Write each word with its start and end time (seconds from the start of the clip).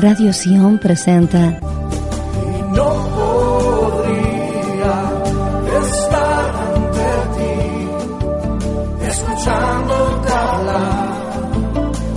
Radio 0.00 0.32
Sion 0.32 0.78
presenta 0.78 1.60
no 2.72 2.88
podría 3.14 4.94
estar 5.82 6.44
ante 6.64 7.08
ti, 7.36 7.54
escuchándote 9.06 10.32
hablar, 10.32 11.12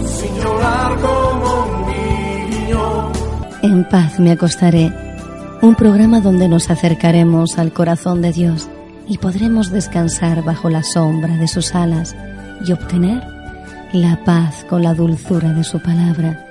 sin 0.08 0.34
llorar 0.36 0.92
como 1.02 1.48
un 1.66 1.72
niño. 1.88 3.12
En 3.62 3.84
paz 3.90 4.20
me 4.22 4.32
acostaré, 4.32 4.94
un 5.62 5.76
programa 5.76 6.22
donde 6.22 6.48
nos 6.48 6.70
acercaremos 6.70 7.58
al 7.58 7.74
corazón 7.74 8.22
de 8.22 8.32
Dios 8.32 8.70
y 9.06 9.18
podremos 9.18 9.70
descansar 9.70 10.44
bajo 10.44 10.70
la 10.70 10.84
sombra 10.84 11.36
de 11.36 11.50
sus 11.50 11.76
alas 11.76 12.16
y 12.66 12.72
obtener 12.72 13.22
la 13.92 14.24
paz 14.24 14.66
con 14.70 14.82
la 14.82 14.94
dulzura 14.94 15.52
de 15.52 15.66
su 15.66 15.82
palabra. 15.82 16.45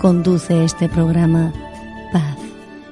Conduce 0.00 0.64
este 0.64 0.88
programa 0.88 1.52
Paz. 2.10 2.38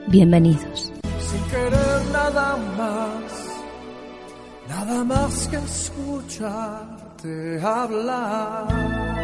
Bienvenidos. 0.09 0.93
sin 1.21 1.43
querer 1.45 2.05
nada 2.13 2.57
más, 2.77 3.49
nada 4.69 5.05
más 5.05 5.49
que 5.49 5.57
escucharte 5.57 6.79
hablar. 7.63 9.18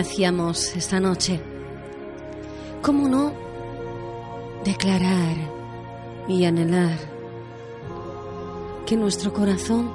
Iniciamos 0.00 0.74
esta 0.76 0.98
noche. 0.98 1.38
¿Cómo 2.80 3.06
no 3.06 3.34
declarar 4.64 5.36
y 6.26 6.46
anhelar 6.46 6.96
que 8.86 8.96
nuestro 8.96 9.30
corazón 9.30 9.92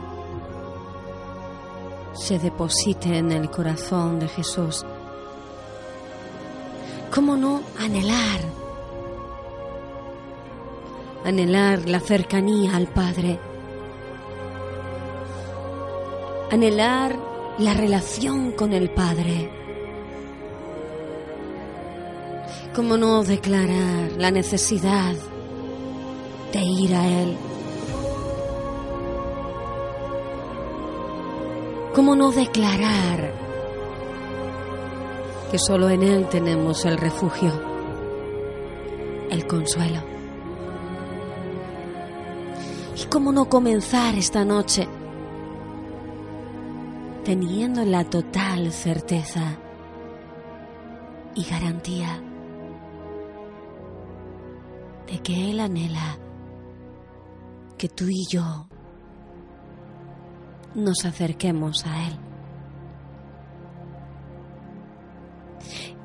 se 2.13 2.37
deposite 2.37 3.17
en 3.17 3.31
el 3.31 3.49
corazón 3.49 4.19
de 4.19 4.27
Jesús? 4.27 4.85
¿Cómo 7.11 7.35
no 7.35 7.63
anhelar? 7.79 8.41
Anhelar 11.23 11.89
la 11.89 11.99
cercanía 11.99 12.75
al 12.75 12.85
Padre. 12.89 13.39
Anhelar 16.51 17.15
la 17.57 17.73
relación 17.73 18.51
con 18.51 18.71
el 18.71 18.91
Padre. 18.91 19.64
¿Cómo 22.75 22.97
no 22.97 23.23
declarar 23.23 24.11
la 24.17 24.31
necesidad 24.31 25.15
de 26.51 26.59
ir 26.59 26.93
a 26.93 27.07
Él? 27.07 27.37
¿Cómo 31.95 32.17
no 32.17 32.31
declarar 32.33 33.33
que 35.51 35.57
solo 35.57 35.89
en 35.89 36.03
Él 36.03 36.27
tenemos 36.27 36.83
el 36.83 36.97
refugio, 36.97 37.53
el 39.31 39.47
consuelo? 39.47 40.01
¿Y 43.01 43.05
cómo 43.05 43.31
no 43.31 43.47
comenzar 43.47 44.15
esta 44.15 44.43
noche 44.43 44.85
teniendo 47.23 47.85
la 47.85 48.03
total 48.03 48.73
certeza 48.73 49.59
y 51.35 51.43
garantía 51.45 52.21
de 55.07 55.19
que 55.21 55.51
Él 55.51 55.59
anhela 55.59 56.17
que 57.77 57.89
tú 57.89 58.05
y 58.07 58.25
yo 58.29 58.67
nos 60.73 61.05
acerquemos 61.05 61.85
a 61.85 62.07
Él. 62.07 62.19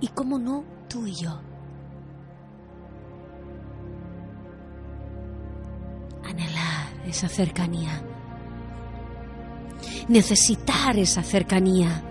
Y 0.01 0.09
cómo 0.09 0.39
no, 0.39 0.65
tú 0.89 1.07
y 1.07 1.15
yo. 1.15 1.41
Anhelar 6.25 7.07
esa 7.07 7.29
cercanía 7.29 8.03
necesitar 10.11 10.99
esa 10.99 11.23
cercanía, 11.23 12.03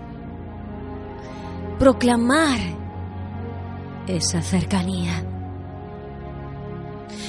proclamar 1.78 2.58
esa 4.06 4.40
cercanía. 4.40 5.29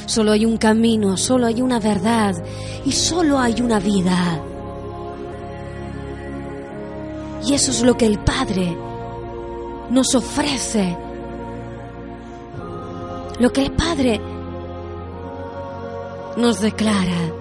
Solo 0.06 0.32
hay 0.32 0.46
un 0.46 0.58
camino, 0.58 1.18
solo 1.18 1.48
hay 1.48 1.62
una 1.62 1.80
verdad 1.80 2.36
y 2.86 2.92
solo 2.92 3.40
hay 3.40 3.62
una 3.62 3.80
vida. 3.80 4.42
Y 7.46 7.54
eso 7.54 7.72
es 7.72 7.82
lo 7.82 7.98
que 7.98 8.06
el 8.06 8.20
Padre 8.20 8.76
nos 9.90 10.14
ofrece. 10.16 10.98
Lo 13.40 13.52
que 13.52 13.64
el 13.64 13.72
Padre 13.72 14.22
nos 16.38 16.62
declara. 16.62 17.34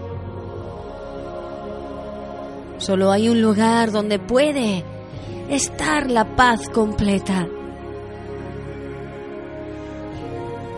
Solo 2.79 3.11
hay 3.11 3.29
un 3.29 3.43
lugar 3.43 3.93
donde 3.93 4.19
puede 4.19 4.85
estar 5.51 6.11
la 6.11 6.37
paz 6.37 6.69
completa. 6.71 7.47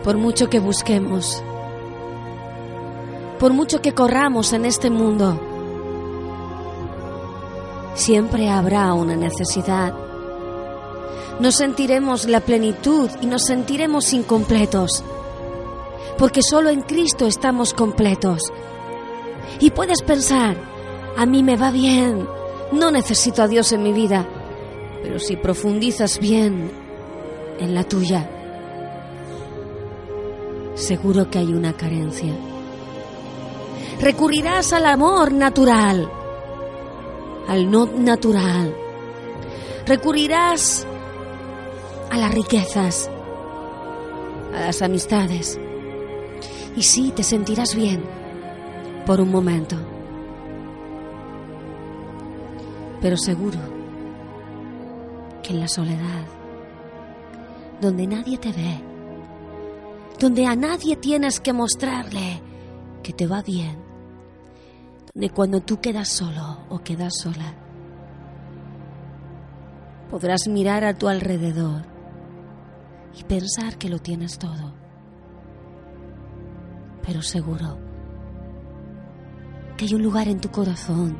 Por 0.03 0.17
mucho 0.17 0.49
que 0.49 0.59
busquemos, 0.59 1.41
por 3.43 3.51
mucho 3.51 3.81
que 3.81 3.91
corramos 3.91 4.53
en 4.53 4.63
este 4.63 4.89
mundo, 4.89 5.37
siempre 7.93 8.47
habrá 8.47 8.93
una 8.93 9.17
necesidad. 9.17 9.93
Nos 11.41 11.55
sentiremos 11.55 12.23
la 12.29 12.39
plenitud 12.39 13.09
y 13.21 13.25
nos 13.25 13.43
sentiremos 13.43 14.13
incompletos, 14.13 15.03
porque 16.17 16.41
solo 16.41 16.69
en 16.69 16.83
Cristo 16.83 17.27
estamos 17.27 17.73
completos. 17.73 18.43
Y 19.59 19.71
puedes 19.71 20.03
pensar, 20.03 20.55
a 21.17 21.25
mí 21.25 21.43
me 21.43 21.57
va 21.57 21.69
bien, 21.69 22.25
no 22.71 22.91
necesito 22.91 23.41
a 23.41 23.49
Dios 23.49 23.73
en 23.73 23.83
mi 23.83 23.91
vida, 23.91 24.25
pero 25.01 25.19
si 25.19 25.35
profundizas 25.35 26.17
bien 26.17 26.71
en 27.59 27.75
la 27.75 27.83
tuya, 27.83 28.25
seguro 30.75 31.29
que 31.29 31.39
hay 31.39 31.53
una 31.53 31.73
carencia. 31.73 32.33
Recurrirás 34.03 34.73
al 34.73 34.85
amor 34.85 35.31
natural, 35.31 36.11
al 37.47 37.71
no 37.71 37.85
natural. 37.85 38.75
Recurrirás 39.87 40.85
a 42.11 42.17
las 42.17 42.33
riquezas, 42.33 43.09
a 44.53 44.59
las 44.59 44.81
amistades. 44.81 45.57
Y 46.75 46.81
sí, 46.81 47.13
te 47.15 47.23
sentirás 47.23 47.75
bien 47.75 48.03
por 49.05 49.21
un 49.21 49.31
momento. 49.31 49.77
Pero 52.99 53.15
seguro 53.15 53.59
que 55.41 55.53
en 55.53 55.61
la 55.61 55.69
soledad, 55.69 56.25
donde 57.79 58.05
nadie 58.05 58.37
te 58.37 58.51
ve, 58.51 58.81
donde 60.19 60.45
a 60.45 60.57
nadie 60.57 60.97
tienes 60.97 61.39
que 61.39 61.53
mostrarle 61.53 62.41
que 63.01 63.13
te 63.13 63.27
va 63.27 63.41
bien, 63.41 63.82
donde 65.13 65.29
cuando 65.29 65.61
tú 65.61 65.79
quedas 65.79 66.09
solo 66.09 66.65
o 66.69 66.79
quedas 66.79 67.13
sola, 67.21 67.53
podrás 70.09 70.47
mirar 70.47 70.83
a 70.83 70.95
tu 70.95 71.07
alrededor 71.07 71.83
y 73.15 73.23
pensar 73.23 73.77
que 73.77 73.89
lo 73.89 73.99
tienes 73.99 74.39
todo, 74.39 74.73
pero 77.05 77.21
seguro 77.21 77.77
que 79.77 79.85
hay 79.85 79.93
un 79.93 80.01
lugar 80.01 80.27
en 80.27 80.39
tu 80.39 80.49
corazón 80.49 81.17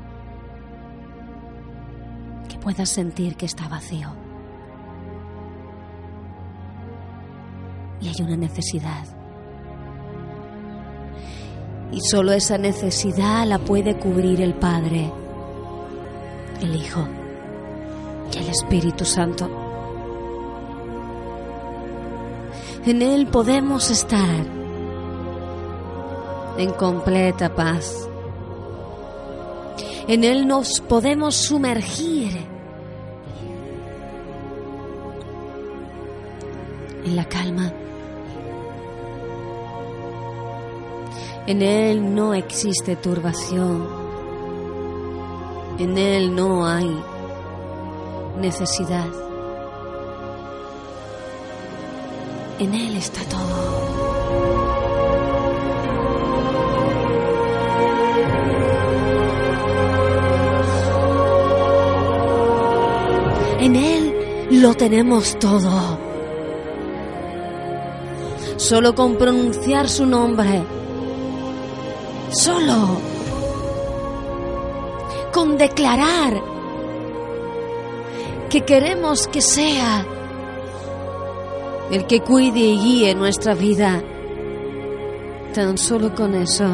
que 2.49 2.57
puedas 2.57 2.89
sentir 2.89 3.35
que 3.35 3.45
está 3.45 3.67
vacío. 3.67 4.15
Y 8.01 8.07
hay 8.07 8.15
una 8.21 8.35
necesidad. 8.35 9.12
Y 11.93 12.01
solo 12.01 12.31
esa 12.31 12.57
necesidad 12.57 13.45
la 13.45 13.59
puede 13.59 13.95
cubrir 13.97 14.41
el 14.41 14.55
Padre, 14.55 15.11
el 16.59 16.75
Hijo 16.75 17.07
y 18.33 18.37
el 18.39 18.49
Espíritu 18.49 19.05
Santo. 19.05 19.47
En 22.87 23.03
Él 23.03 23.27
podemos 23.27 23.91
estar 23.91 24.43
en 26.57 26.71
completa 26.71 27.53
paz. 27.53 28.09
En 30.07 30.23
Él 30.23 30.47
nos 30.47 30.81
podemos 30.81 31.35
sumergir 31.35 32.31
en 37.05 37.15
la 37.15 37.25
calma. 37.25 37.71
En 41.45 41.61
Él 41.61 42.15
no 42.15 42.33
existe 42.33 42.95
turbación. 42.95 43.85
En 45.77 45.97
Él 45.97 46.33
no 46.33 46.65
hay 46.65 46.89
necesidad. 48.39 49.07
En 52.59 52.73
Él 52.73 52.95
está 52.95 53.19
todo. 53.25 53.73
En 63.59 63.75
Él 63.75 64.61
lo 64.61 64.73
tenemos 64.75 65.37
todo. 65.39 65.99
Solo 68.55 68.95
con 68.95 69.17
pronunciar 69.17 69.89
su 69.89 70.05
nombre. 70.05 70.63
Solo 72.33 72.97
con 75.31 75.55
declarar 75.55 76.41
que 78.49 78.61
queremos 78.61 79.27
que 79.27 79.39
sea 79.39 80.03
el 81.91 82.07
que 82.07 82.21
cuide 82.21 82.59
y 82.59 82.79
guíe 82.79 83.13
nuestra 83.13 83.53
vida. 83.53 84.01
Tan 85.53 85.77
solo 85.77 86.15
con 86.15 86.33
eso, 86.33 86.65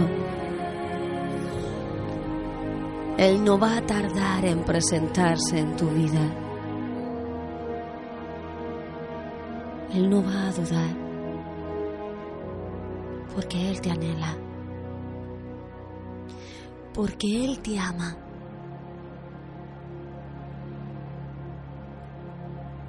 Él 3.18 3.44
no 3.44 3.60
va 3.60 3.78
a 3.78 3.86
tardar 3.86 4.46
en 4.46 4.64
presentarse 4.64 5.60
en 5.60 5.76
tu 5.76 5.90
vida. 5.90 6.22
Él 9.94 10.10
no 10.10 10.24
va 10.24 10.48
a 10.48 10.52
dudar, 10.54 10.96
porque 13.36 13.72
Él 13.72 13.82
te 13.82 13.92
anhela, 13.92 14.38
porque 16.94 17.46
Él 17.46 17.60
te 17.60 17.80
ama, 17.80 18.16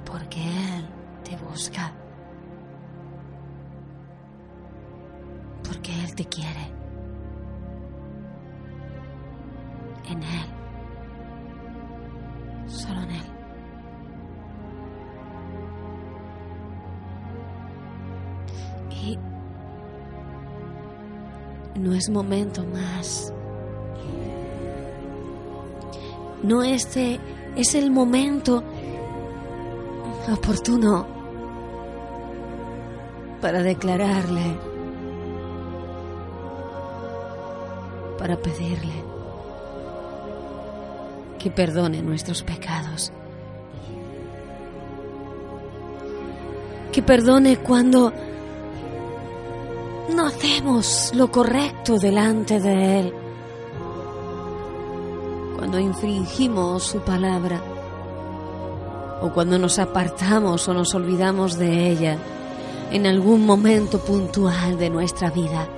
porque 0.05 0.41
Él 0.41 0.85
te 1.23 1.37
busca, 1.37 1.91
porque 5.63 5.91
Él 6.03 6.15
te 6.15 6.25
quiere. 6.25 6.71
En 10.09 10.21
Él, 10.23 10.47
solo 12.67 13.01
en 13.03 13.11
Él. 13.11 13.25
Y 18.89 19.17
no 21.79 21.93
es 21.93 22.09
momento 22.09 22.65
más. 22.65 23.33
No 26.43 26.63
este 26.63 27.19
es 27.55 27.75
el 27.75 27.91
momento 27.91 28.63
oportuno 30.31 31.05
para 33.41 33.61
declararle, 33.63 34.57
para 38.17 38.37
pedirle 38.37 39.03
que 41.39 41.49
perdone 41.49 42.01
nuestros 42.01 42.43
pecados, 42.43 43.11
que 46.91 47.01
perdone 47.01 47.57
cuando 47.57 48.13
no 50.15 50.27
hacemos 50.27 51.11
lo 51.15 51.31
correcto 51.31 51.97
delante 51.97 52.59
de 52.59 52.99
Él, 52.99 53.13
cuando 55.71 55.87
infringimos 55.87 56.83
su 56.83 56.99
palabra 56.99 57.61
o 59.21 59.31
cuando 59.31 59.57
nos 59.57 59.79
apartamos 59.79 60.67
o 60.67 60.73
nos 60.73 60.93
olvidamos 60.93 61.57
de 61.57 61.89
ella 61.89 62.17
en 62.91 63.07
algún 63.07 63.45
momento 63.45 63.99
puntual 63.99 64.77
de 64.77 64.89
nuestra 64.89 65.29
vida. 65.29 65.69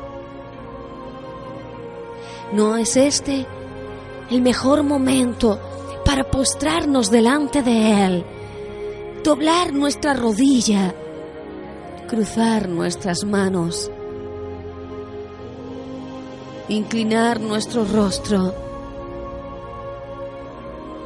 ¿No 2.54 2.76
es 2.76 2.98
este 2.98 3.46
el 4.32 4.42
mejor 4.42 4.82
momento 4.82 5.60
para 6.04 6.24
postrarnos 6.24 7.12
delante 7.12 7.62
de 7.62 8.06
Él, 8.08 8.26
doblar 9.24 9.74
nuestra 9.74 10.16
rodilla, 10.16 10.96
cruzar 12.08 12.68
nuestras 12.68 13.24
manos? 13.26 13.92
inclinar 16.70 17.42
nuestro 17.42 17.84
rostro 17.86 18.63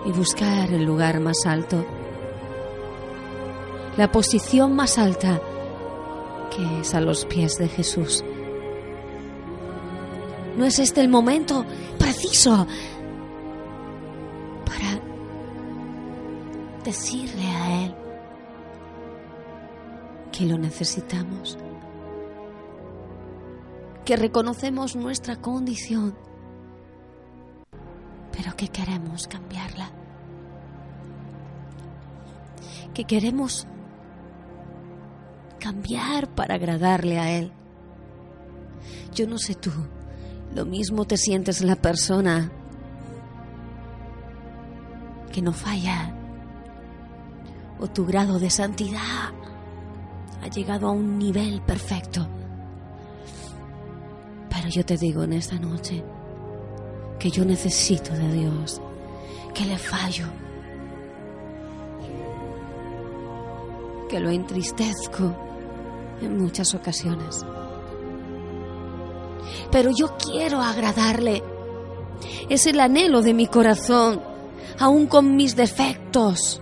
y 0.08 0.12
buscar 0.12 0.72
el 0.72 0.86
lugar 0.86 1.20
más 1.20 1.46
alto, 1.46 1.86
la 3.98 4.12
posición 4.12 4.76
más 4.76 4.98
alta 4.98 5.40
que 6.56 6.80
es 6.80 6.96
a 6.96 7.02
los 7.02 7.26
pies 7.26 7.58
de 7.58 7.68
Jesús. 7.68 8.24
¿No 10.58 10.66
es 10.66 10.80
este 10.80 11.02
el 11.02 11.10
momento 11.10 11.66
preciso 12.00 12.66
para 14.66 15.00
decirle 16.84 17.46
a 17.46 17.86
Él 17.86 17.96
que 20.32 20.46
lo 20.46 20.58
necesitamos? 20.58 21.60
que 24.08 24.16
reconocemos 24.16 24.96
nuestra 24.96 25.36
condición, 25.36 26.16
que 28.58 28.68
queremos 28.68 29.28
cambiarla, 29.28 29.90
que 32.94 33.04
queremos 33.06 33.68
cambiar 35.60 36.28
para 36.28 36.56
agradarle 36.56 37.20
a 37.20 37.32
Él. 37.38 37.52
Yo 39.14 39.28
no 39.28 39.38
sé 39.38 39.54
tú, 39.56 39.72
lo 40.56 40.66
mismo 40.66 41.06
te 41.06 41.18
sientes 41.18 41.62
la 41.62 41.76
persona 41.76 42.52
que 45.32 45.42
no 45.42 45.54
falla 45.54 46.16
o 47.80 47.88
tu 47.88 48.06
grado 48.08 48.40
de 48.40 48.50
santidad 48.50 49.32
ha 50.42 50.48
llegado 50.48 50.88
a 50.88 50.92
un 50.92 51.20
nivel 51.20 51.62
perfecto. 51.62 52.28
Pero 54.50 54.70
yo 54.70 54.84
te 54.84 54.98
digo 54.98 55.24
en 55.24 55.34
esta 55.34 55.60
noche 55.60 56.04
que 57.20 57.30
yo 57.30 57.46
necesito 57.46 58.14
de 58.14 58.32
Dios, 58.32 58.82
que 59.54 59.66
le 59.66 59.78
fallo, 59.78 60.26
que 64.10 64.20
lo 64.20 64.30
entristezco 64.30 65.36
en 66.22 66.38
muchas 66.38 66.74
ocasiones. 66.74 67.46
Pero 69.72 69.92
yo 69.92 70.16
quiero 70.18 70.62
agradarle. 70.62 71.44
Es 72.50 72.66
el 72.66 72.80
anhelo 72.80 73.22
de 73.22 73.34
mi 73.34 73.48
corazón, 73.48 74.22
aún 74.80 75.08
con 75.08 75.36
mis 75.36 75.56
defectos, 75.56 76.62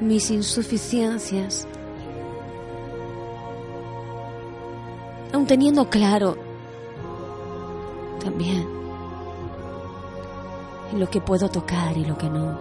mis 0.00 0.30
insuficiencias 0.30 1.66
aun 5.34 5.46
teniendo 5.46 5.90
claro 5.90 6.36
también 8.24 8.66
lo 10.92 11.08
que 11.10 11.20
puedo 11.20 11.48
tocar 11.48 11.96
y 11.96 12.04
lo 12.04 12.16
que 12.16 12.28
no. 12.28 12.58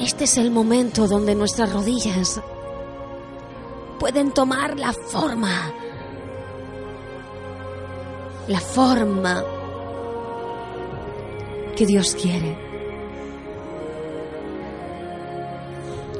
Este 0.00 0.24
es 0.24 0.36
el 0.38 0.50
momento 0.50 1.06
donde 1.06 1.34
nuestras 1.34 1.72
rodillas 1.72 2.40
pueden 3.98 4.32
tomar 4.32 4.78
la 4.78 4.92
forma 4.92 5.72
la 8.50 8.60
forma 8.60 9.44
que 11.76 11.86
Dios 11.86 12.16
quiere. 12.20 12.58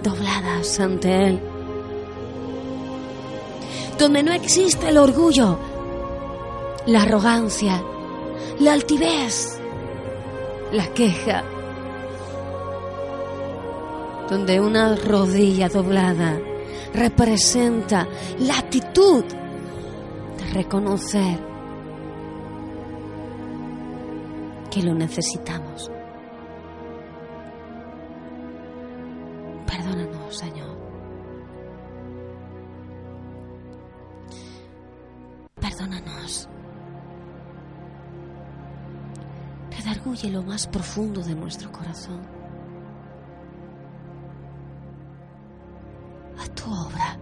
Dobladas 0.00 0.78
ante 0.78 1.26
Él. 1.26 1.40
Donde 3.98 4.22
no 4.22 4.32
existe 4.32 4.90
el 4.90 4.98
orgullo, 4.98 5.58
la 6.86 7.02
arrogancia, 7.02 7.82
la 8.58 8.72
altivez, 8.72 9.60
la 10.72 10.86
queja. 10.88 11.44
Donde 14.28 14.60
una 14.60 14.94
rodilla 14.96 15.68
doblada 15.68 16.38
representa 16.94 18.06
la 18.38 18.58
actitud 18.58 19.24
de 19.24 20.44
reconocer 20.52 21.38
que 24.70 24.82
lo 24.82 24.94
necesitamos. 24.94 25.90
Redarguye 40.20 40.30
lo 40.30 40.42
más 40.42 40.66
profundo 40.66 41.22
de 41.22 41.34
nuestro 41.34 41.70
corazón. 41.72 42.20
A 46.38 46.46
tu 46.54 46.64
obra. 46.64 47.18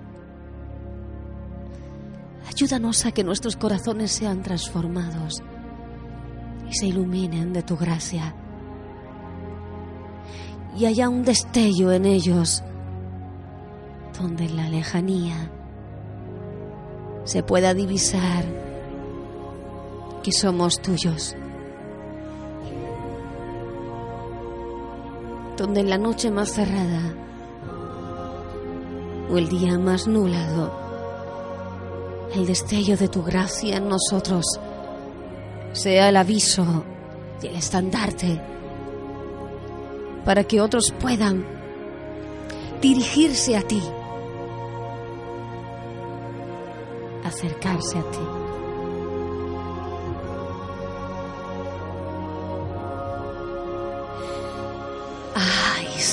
Ayúdanos 2.49 3.07
a 3.07 3.13
que 3.13 3.25
nuestros 3.25 3.57
corazones 3.57 4.11
sean 4.11 4.43
transformados 4.43 5.43
y 6.69 6.75
se 6.75 6.87
iluminen 6.87 7.53
de 7.53 7.63
tu 7.63 7.77
gracia. 7.77 8.35
Y 10.77 10.87
haya 10.87 11.09
un 11.09 11.25
destello 11.25 11.93
en 11.93 12.05
ellos 12.05 12.63
donde 14.19 14.47
en 14.47 14.57
la 14.57 14.69
lejanía 14.69 15.51
se 17.25 17.43
pueda 17.43 17.75
divisar 17.75 18.45
que 20.23 20.33
somos 20.33 20.81
tuyos. 20.81 21.37
Donde 25.59 25.81
en 25.81 25.91
la 25.91 25.99
noche 25.99 26.31
más 26.31 26.53
cerrada 26.53 27.03
o 29.29 29.37
el 29.37 29.49
día 29.49 29.77
más 29.77 30.07
nublado, 30.07 30.73
el 32.33 32.47
destello 32.47 32.97
de 32.97 33.09
tu 33.09 33.25
gracia 33.25 33.79
en 33.79 33.89
nosotros 33.89 34.47
sea 35.73 36.11
el 36.11 36.17
aviso 36.17 36.85
y 37.43 37.49
el 37.49 37.57
estandarte 37.57 38.41
para 40.25 40.45
que 40.45 40.61
otros 40.61 40.95
puedan 41.01 41.45
dirigirse 42.81 43.57
a 43.57 43.63
ti, 43.63 43.83
acercarse 47.25 47.99
a 47.99 48.11
ti. 48.13 48.38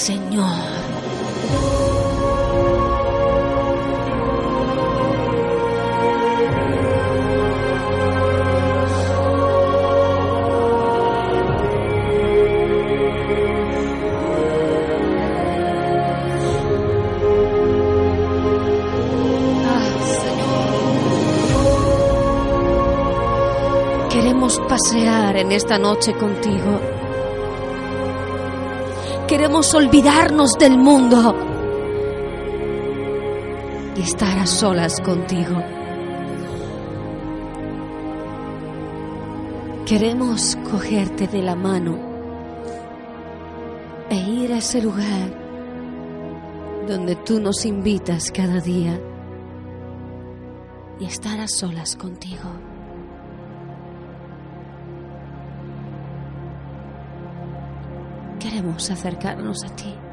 Señor. 0.06 0.46
Queremos 24.12 24.60
pasear 24.70 25.36
en 25.38 25.52
esta 25.52 25.80
noche 25.80 26.14
contigo. 26.14 26.95
Queremos 29.36 29.74
olvidarnos 29.74 30.54
del 30.54 30.77
mundo 30.77 31.36
y 33.98 34.01
estar 34.01 34.39
a 34.39 34.46
solas 34.46 35.01
contigo. 35.01 35.62
Queremos 39.86 40.58
cogerte 40.72 41.27
de 41.27 41.42
la 41.42 41.54
mano 41.54 42.00
e 44.10 44.15
ir 44.15 44.54
a 44.54 44.60
ese 44.60 44.82
lugar 44.82 45.38
donde 46.88 47.18
tú 47.18 47.42
nos 47.42 47.65
invitas 47.65 48.32
cada 48.32 48.62
día 48.62 48.98
y 50.98 51.08
estar 51.08 51.42
a 51.42 51.50
solas 51.50 51.98
contigo. 51.98 52.75
Acercarnos 58.92 59.63
a 59.63 59.75
ti. 59.75 60.05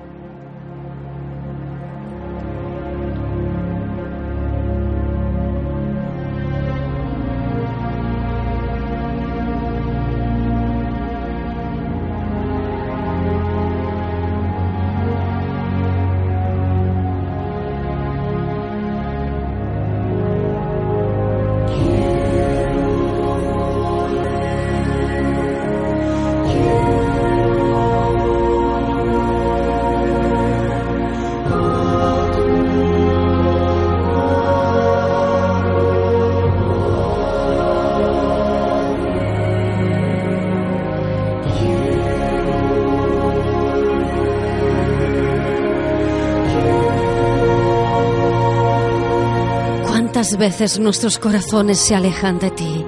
¿Cuántas 50.33 50.51
veces 50.51 50.79
nuestros 50.79 51.19
corazones 51.19 51.79
se 51.79 51.95
alejan 51.95 52.39
de 52.39 52.51
ti? 52.53 52.87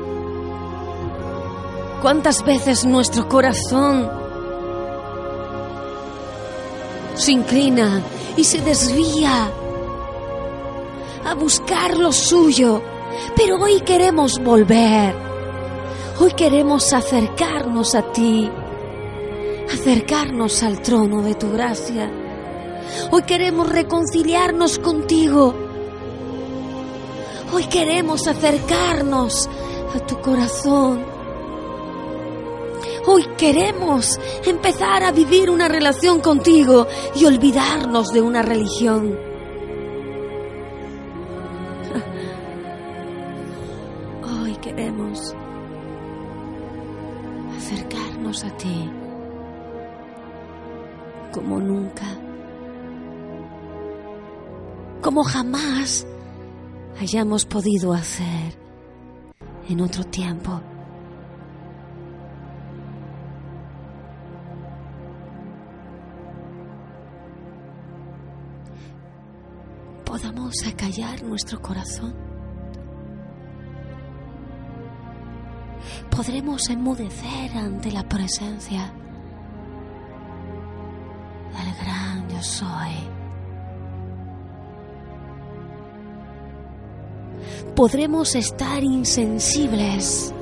¿Cuántas 2.00 2.42
veces 2.42 2.86
nuestro 2.86 3.28
corazón 3.28 4.10
se 7.14 7.32
inclina 7.32 8.02
y 8.38 8.44
se 8.44 8.62
desvía 8.62 9.50
a 11.26 11.34
buscar 11.34 11.98
lo 11.98 12.12
suyo? 12.12 12.80
Pero 13.36 13.56
hoy 13.56 13.80
queremos 13.80 14.42
volver. 14.42 15.14
Hoy 16.20 16.32
queremos 16.32 16.94
acercarnos 16.94 17.94
a 17.94 18.10
ti, 18.10 18.50
acercarnos 19.70 20.62
al 20.62 20.80
trono 20.80 21.20
de 21.20 21.34
tu 21.34 21.52
gracia. 21.52 22.10
Hoy 23.10 23.22
queremos 23.24 23.68
reconciliarnos 23.68 24.78
contigo. 24.78 25.63
Hoy 27.54 27.64
queremos 27.66 28.26
acercarnos 28.26 29.48
a 29.94 30.00
tu 30.00 30.20
corazón. 30.20 31.04
Hoy 33.06 33.24
queremos 33.38 34.18
empezar 34.44 35.04
a 35.04 35.12
vivir 35.12 35.50
una 35.50 35.68
relación 35.68 36.20
contigo 36.20 36.88
y 37.14 37.26
olvidarnos 37.26 38.12
de 38.12 38.20
una 38.22 38.42
religión. 38.42 39.16
Hoy 44.42 44.56
queremos 44.56 45.32
acercarnos 47.56 48.42
a 48.42 48.50
ti 48.56 48.90
como 51.30 51.60
nunca, 51.60 52.18
como 55.00 55.22
jamás 55.22 56.04
hayamos 57.00 57.44
podido 57.46 57.92
hacer 57.92 58.58
en 59.68 59.80
otro 59.80 60.04
tiempo. 60.04 60.60
Podamos 70.04 70.54
acallar 70.66 71.22
nuestro 71.22 71.60
corazón 71.60 72.34
podremos 76.14 76.70
enmudecer 76.70 77.56
ante 77.56 77.90
la 77.90 78.02
presencia 78.08 78.92
del 81.52 81.74
gran 81.84 82.28
yo 82.28 82.42
soy. 82.42 83.13
Podremos 87.74 88.36
estar 88.36 88.84
insensibles 88.84 90.32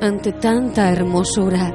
ante 0.00 0.32
tanta 0.32 0.90
hermosura. 0.90 1.74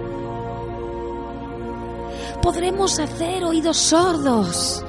Podremos 2.41 3.00
hacer 3.00 3.43
oídos 3.43 3.77
sordos 3.77 4.83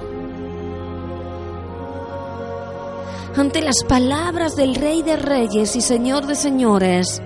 ante 3.36 3.60
las 3.60 3.84
palabras 3.86 4.56
del 4.56 4.76
Rey 4.76 5.02
de 5.02 5.16
Reyes 5.16 5.76
y 5.76 5.82
Señor 5.82 6.26
de 6.26 6.36
Señores, 6.36 7.20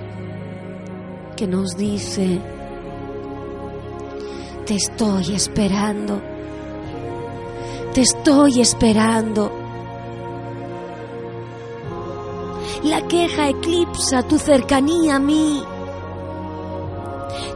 que 1.36 1.46
nos 1.46 1.76
dice, 1.76 2.40
te 4.66 4.74
estoy 4.74 5.36
esperando, 5.36 6.20
te 7.94 8.00
estoy 8.00 8.60
esperando. 8.60 9.59
Queja 13.10 13.48
eclipsa 13.48 14.22
tu 14.22 14.38
cercanía 14.38 15.16
a 15.16 15.18
mí. 15.18 15.62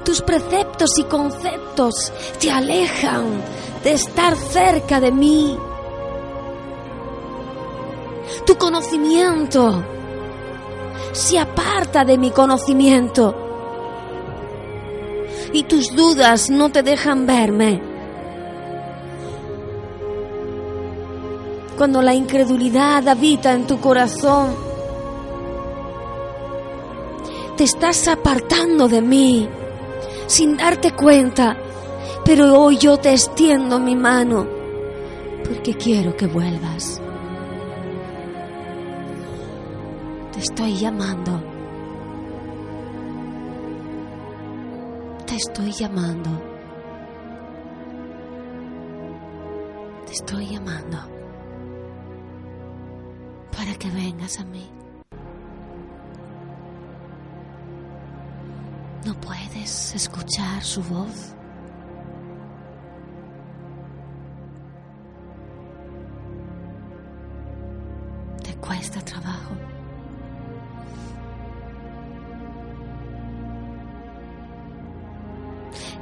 Tus 0.04 0.20
preceptos 0.20 0.98
y 0.98 1.04
conceptos 1.04 2.12
te 2.40 2.50
alejan 2.50 3.42
de 3.82 3.92
estar 3.92 4.36
cerca 4.36 5.00
de 5.00 5.12
mí 5.12 5.56
tu 8.46 8.56
conocimiento 8.56 9.84
se 11.12 11.38
aparta 11.38 12.04
de 12.04 12.18
mi 12.18 12.30
conocimiento 12.30 13.34
y 15.52 15.62
tus 15.64 15.94
dudas 15.94 16.50
no 16.50 16.70
te 16.70 16.82
dejan 16.82 17.26
verme. 17.26 17.80
Cuando 21.76 22.02
la 22.02 22.14
incredulidad 22.14 23.06
habita 23.08 23.52
en 23.52 23.66
tu 23.66 23.80
corazón, 23.80 24.54
te 27.56 27.64
estás 27.64 28.08
apartando 28.08 28.88
de 28.88 29.00
mí 29.00 29.48
sin 30.26 30.56
darte 30.56 30.92
cuenta, 30.92 31.56
pero 32.24 32.58
hoy 32.58 32.78
yo 32.78 32.96
te 32.96 33.12
extiendo 33.12 33.78
mi 33.78 33.96
mano 33.96 34.46
porque 35.44 35.74
quiero 35.74 36.16
que 36.16 36.26
vuelvas. 36.26 37.00
estoy 40.44 40.76
llamando. 40.76 41.42
Te 45.26 45.36
estoy 45.36 45.72
llamando. 45.72 46.30
Te 50.06 50.12
estoy 50.12 50.46
llamando 50.46 50.98
para 53.56 53.74
que 53.74 53.88
vengas 53.90 54.38
a 54.38 54.44
mí. 54.44 54.73
¿No 59.04 59.14
puedes 59.20 59.94
escuchar 59.94 60.62
su 60.62 60.82
voz? 60.82 61.34
Te 68.42 68.54
cuesta 68.56 69.00
trabajo. 69.00 69.54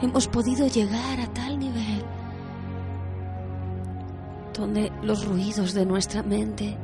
hemos 0.03 0.27
podido 0.27 0.67
llegar 0.67 1.21
a 1.21 1.27
tal 1.33 1.59
nivel 1.59 2.05
donde 4.53 4.93
los 5.03 5.25
ruidos 5.25 5.73
de 5.75 5.87
nuestra 5.87 6.23
mente 6.23 6.77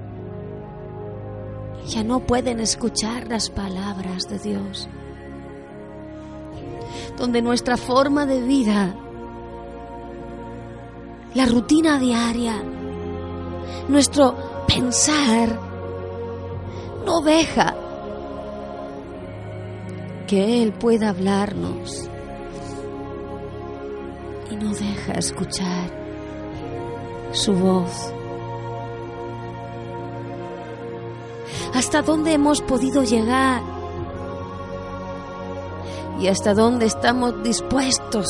ya 1.86 2.04
no 2.04 2.20
pueden 2.20 2.60
escuchar 2.60 3.26
las 3.28 3.50
palabras 3.50 4.28
de 4.28 4.38
Dios, 4.38 4.88
donde 7.18 7.42
nuestra 7.42 7.76
forma 7.76 8.26
de 8.26 8.40
vida, 8.40 8.94
la 11.34 11.46
rutina 11.46 11.98
diaria, 11.98 12.62
nuestro 13.88 14.34
pensar, 14.66 15.58
no 17.04 17.20
deja 17.20 17.74
que 20.28 20.62
Él 20.62 20.72
pueda 20.72 21.08
hablarnos 21.08 22.08
y 24.50 24.56
no 24.56 24.72
deja 24.72 25.14
escuchar 25.14 25.90
su 27.32 27.52
voz. 27.52 28.12
¿Hasta 31.74 32.02
dónde 32.02 32.32
hemos 32.32 32.60
podido 32.60 33.02
llegar? 33.02 33.77
¿Y 36.20 36.28
hasta 36.28 36.54
dónde 36.54 36.86
estamos 36.86 37.42
dispuestos 37.42 38.26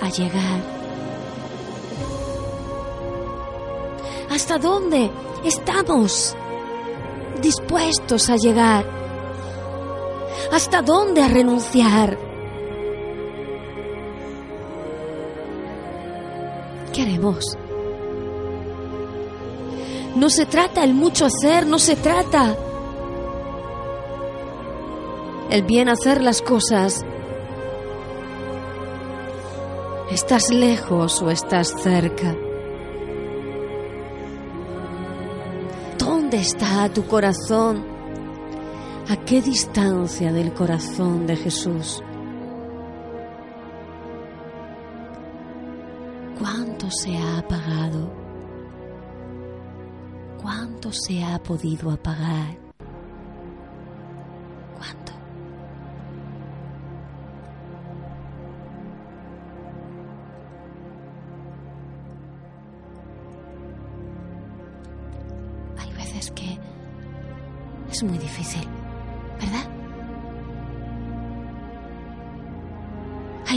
a 0.00 0.08
llegar? 0.08 0.60
¿Hasta 4.30 4.58
dónde 4.58 5.10
estamos 5.44 6.36
dispuestos 7.40 8.30
a 8.30 8.36
llegar? 8.36 8.84
¿Hasta 10.52 10.82
dónde 10.82 11.22
a 11.22 11.28
renunciar? 11.28 12.32
queremos. 16.92 17.58
No 20.14 20.30
se 20.30 20.46
trata 20.46 20.84
el 20.84 20.94
mucho 20.94 21.26
hacer, 21.26 21.66
no 21.66 21.78
se 21.78 21.96
trata 21.96 22.54
el 25.52 25.64
bien 25.64 25.90
hacer 25.90 26.22
las 26.22 26.40
cosas. 26.40 27.04
¿Estás 30.10 30.50
lejos 30.50 31.20
o 31.20 31.30
estás 31.30 31.74
cerca? 31.82 32.34
¿Dónde 35.98 36.38
está 36.38 36.88
tu 36.88 37.06
corazón? 37.06 37.84
¿A 39.10 39.16
qué 39.26 39.42
distancia 39.42 40.32
del 40.32 40.54
corazón 40.54 41.26
de 41.26 41.36
Jesús? 41.36 42.02
¿Cuánto 46.38 46.90
se 46.90 47.14
ha 47.14 47.38
apagado? 47.40 48.10
¿Cuánto 50.40 50.90
se 50.92 51.22
ha 51.22 51.38
podido 51.42 51.90
apagar? 51.90 52.61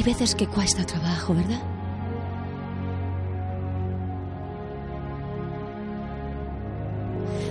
Veces 0.05 0.35
que 0.35 0.47
cuesta 0.47 0.85
trabajo, 0.85 1.33
¿verdad? 1.33 1.61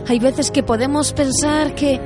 Hay 0.07 0.21
veces 0.21 0.51
que 0.51 0.63
podemos 0.63 1.13
pensar 1.13 1.75
que 1.75 2.01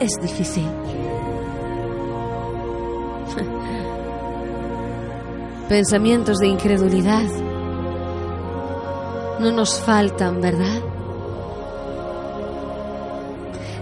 es 0.00 0.12
difícil. 0.20 0.66
Pensamientos 5.68 6.38
de 6.38 6.48
incredulidad 6.48 7.28
no 9.38 9.52
nos 9.52 9.80
faltan, 9.80 10.40
¿verdad? 10.40 10.89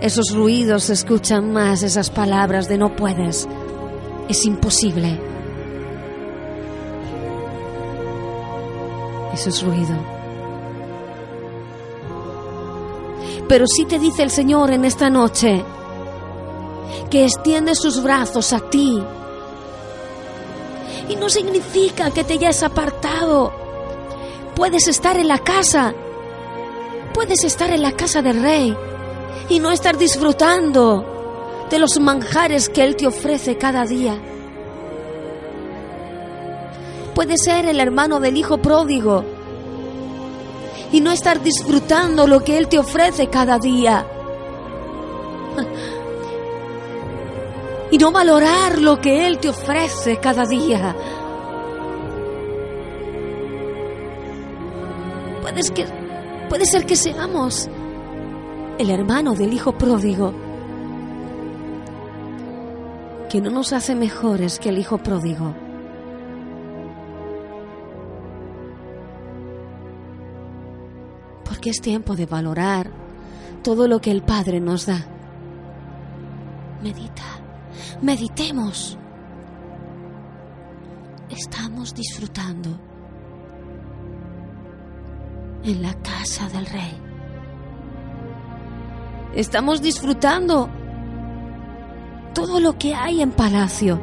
Esos 0.01 0.33
ruidos 0.33 0.85
se 0.85 0.93
escuchan 0.93 1.53
más, 1.53 1.83
esas 1.83 2.09
palabras 2.11 2.69
de 2.69 2.79
no 2.79 2.95
puedes, 2.95 3.49
es 4.29 4.45
imposible. 4.45 5.21
Eso 9.35 9.49
es 9.49 9.63
ruido. 9.63 9.97
Pero 13.49 13.67
sí 13.67 13.87
te 13.87 13.99
dice 13.99 14.23
el 14.23 14.31
Señor 14.31 14.71
en 14.71 14.85
esta 14.85 15.11
noche 15.11 15.65
que 17.11 17.25
extiende 17.25 17.75
sus 17.75 18.01
brazos 18.01 18.53
a 18.53 18.61
ti. 18.61 19.03
Y 21.09 21.17
no 21.17 21.29
significa 21.29 22.13
que 22.13 22.23
te 22.23 22.35
hayas 22.35 22.63
apartado. 22.63 23.53
Puedes 24.55 24.87
estar 24.87 25.17
en 25.17 25.27
la 25.27 25.39
casa. 25.39 25.93
puedes 27.15 27.43
estar 27.43 27.71
en 27.71 27.83
la 27.83 27.93
casa 27.93 28.23
del 28.23 28.41
rey 28.41 28.77
y 29.49 29.61
no 29.61 29.71
estar 29.71 29.97
disfrutando 29.97 31.67
de 31.71 31.79
los 31.79 31.99
manjares 32.01 32.69
que 32.69 32.85
Él 32.85 32.97
te 32.97 33.07
ofrece 33.07 33.57
cada 33.57 33.85
día. 33.85 34.19
Puedes 37.15 37.43
ser 37.43 37.67
el 37.67 37.81
hermano 37.81 38.21
del 38.21 38.37
hijo 38.37 38.59
pródigo 38.59 39.25
y 40.93 41.01
no 41.01 41.11
estar 41.11 41.43
disfrutando 41.43 42.27
lo 42.27 42.41
que 42.45 42.57
Él 42.57 42.69
te 42.69 42.79
ofrece 42.79 43.29
cada 43.29 43.59
día. 43.59 44.07
Y 47.91 47.97
no 47.97 48.13
valorar 48.13 48.79
lo 48.79 49.01
que 49.01 49.27
Él 49.27 49.39
te 49.39 49.49
ofrece 49.49 50.19
cada 50.19 50.45
día. 50.45 50.95
Puedes 55.41 55.71
que, 55.71 55.87
puede 56.51 56.67
ser 56.67 56.85
que 56.85 56.97
seamos 56.97 57.71
el 58.79 58.91
hermano 58.91 59.35
del 59.35 59.53
hijo 59.53 59.77
pródigo, 59.77 60.33
que 63.29 63.41
no 63.41 63.51
nos 63.51 63.73
hace 63.73 63.97
mejores 63.97 64.61
que 64.61 64.69
el 64.69 64.79
hijo 64.79 64.99
pródigo. 64.99 65.55
Porque 71.45 71.71
es 71.71 71.81
tiempo 71.81 72.15
de 72.15 72.27
valorar 72.27 72.91
todo 73.65 73.89
lo 73.89 74.01
que 74.01 74.13
el 74.13 74.23
Padre 74.23 74.61
nos 74.61 74.87
da. 74.87 75.05
Medita, 76.81 77.41
meditemos. 78.01 78.97
Estamos 81.29 81.95
disfrutando 81.95 82.79
en 85.65 85.83
la 85.83 85.93
casa 85.95 86.49
del 86.49 86.65
Rey. 86.65 87.08
Estamos 89.35 89.83
disfrutando 89.83 90.71
todo 92.35 92.61
lo 92.61 92.79
que 92.79 92.95
hay 92.95 93.21
en 93.21 93.31
palacio. 93.31 94.01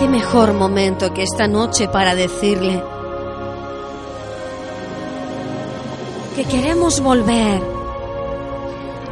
Qué 0.00 0.08
mejor 0.08 0.54
momento 0.54 1.12
que 1.12 1.22
esta 1.22 1.46
noche 1.46 1.86
para 1.86 2.14
decirle 2.14 2.82
que 6.34 6.44
queremos 6.44 7.02
volver, 7.02 7.60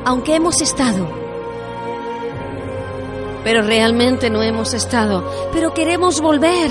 aunque 0.06 0.36
hemos 0.36 0.62
estado, 0.62 1.06
pero 3.44 3.60
realmente 3.60 4.30
no 4.30 4.42
hemos 4.42 4.72
estado, 4.72 5.30
pero 5.52 5.74
queremos 5.74 6.22
volver 6.22 6.70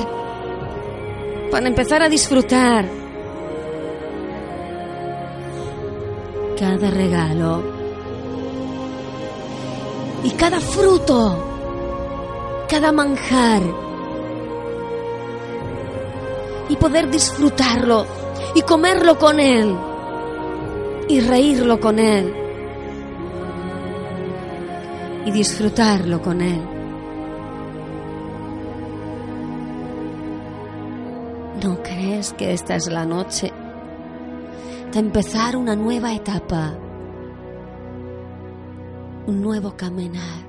para 1.52 1.68
empezar 1.68 2.02
a 2.02 2.10
disfrutar 2.10 2.90
cada 6.60 6.90
regalo 6.90 7.62
y 10.24 10.32
cada 10.32 10.60
fruto, 10.60 11.38
cada 12.68 12.92
manjar 12.92 13.87
y 16.70 16.76
poder 16.76 17.10
disfrutarlo 17.10 18.06
y 18.56 18.62
comerlo 18.62 19.18
con 19.18 19.40
Él 19.40 19.76
y 21.08 21.20
reírlo 21.22 21.80
con 21.80 22.00
Él 22.00 22.34
y 25.26 25.32
disfrutarlo 25.32 26.22
con 26.22 26.42
Él. 26.42 26.62
¿No 31.64 31.82
crees 31.82 32.34
que 32.34 32.54
esta 32.54 32.76
es 32.76 32.88
la 32.88 33.06
noche 33.06 33.52
de 34.92 35.00
empezar 35.00 35.58
una 35.58 35.76
nueva 35.76 36.14
etapa, 36.14 36.78
un 39.26 39.42
nuevo 39.42 39.76
caminar, 39.76 40.46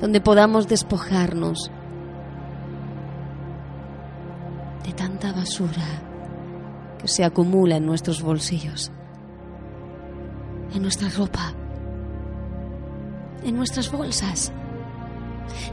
donde 0.00 0.20
podamos 0.20 0.68
despojarnos 0.68 1.70
de 4.88 4.94
tanta 4.94 5.32
basura 5.32 5.84
que 6.98 7.08
se 7.08 7.22
acumula 7.22 7.76
en 7.76 7.84
nuestros 7.84 8.22
bolsillos, 8.22 8.90
en 10.74 10.80
nuestra 10.80 11.10
ropa, 11.10 11.52
en 13.44 13.54
nuestras 13.54 13.92
bolsas, 13.92 14.50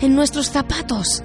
en 0.01 0.15
nuestros 0.15 0.47
zapatos. 0.47 1.23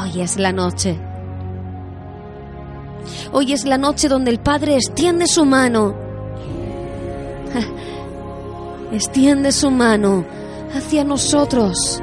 Hoy 0.00 0.22
es 0.22 0.38
la 0.38 0.52
noche. 0.52 0.98
Hoy 3.32 3.52
es 3.52 3.66
la 3.66 3.76
noche 3.76 4.08
donde 4.08 4.30
el 4.30 4.40
Padre 4.40 4.76
extiende 4.76 5.26
su 5.26 5.44
mano. 5.44 5.94
Extiende 8.92 9.52
su 9.52 9.70
mano 9.70 10.24
hacia 10.74 11.04
nosotros. 11.04 12.00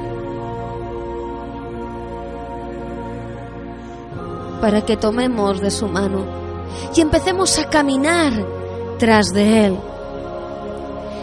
Para 4.62 4.82
que 4.82 4.98
tomemos 4.98 5.62
de 5.62 5.72
su 5.72 5.88
mano 5.88 6.26
y 6.96 7.02
empecemos 7.02 7.58
a 7.60 7.70
caminar 7.70 8.34
tras 9.00 9.28
de 9.34 9.66
Él, 9.66 9.78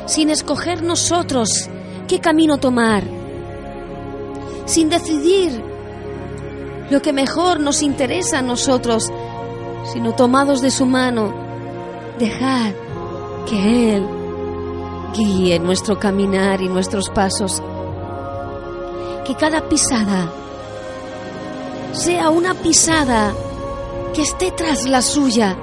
sin 0.06 0.30
escoger 0.30 0.82
nosotros 0.82 1.48
qué 2.06 2.20
camino 2.20 2.58
tomar, 2.58 3.04
sin 4.66 4.88
decidir 4.88 5.62
lo 6.90 7.02
que 7.02 7.12
mejor 7.12 7.60
nos 7.60 7.82
interesa 7.82 8.38
a 8.38 8.42
nosotros, 8.42 9.10
sino 9.92 10.14
tomados 10.14 10.60
de 10.60 10.70
su 10.70 10.86
mano, 10.86 11.34
dejar 12.18 12.74
que 13.48 13.96
Él 13.96 14.06
guíe 15.14 15.58
nuestro 15.58 15.98
caminar 15.98 16.60
y 16.60 16.68
nuestros 16.68 17.08
pasos, 17.10 17.62
que 19.26 19.34
cada 19.34 19.68
pisada 19.68 20.30
sea 21.94 22.28
una 22.30 22.54
pisada 22.54 23.32
que 24.12 24.22
esté 24.22 24.50
tras 24.50 24.88
la 24.88 25.00
suya. 25.00 25.56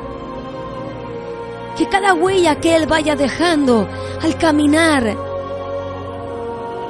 Que 1.78 1.88
cada 1.88 2.13
huella 2.13 2.60
que 2.60 2.76
Él 2.76 2.86
vaya 2.86 3.15
dejando 3.15 3.88
al 4.22 4.38
caminar, 4.38 5.15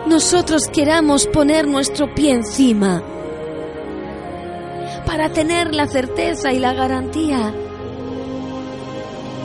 nosotros 0.06 0.67
queramos 0.67 1.27
poner 1.27 1.67
nuestro 1.67 2.13
pie 2.13 2.32
encima 2.32 3.04
para 5.06 5.30
tener 5.30 5.73
la 5.73 5.88
certeza 5.88 6.54
y 6.54 6.60
la 6.60 6.73
garantía 6.73 7.54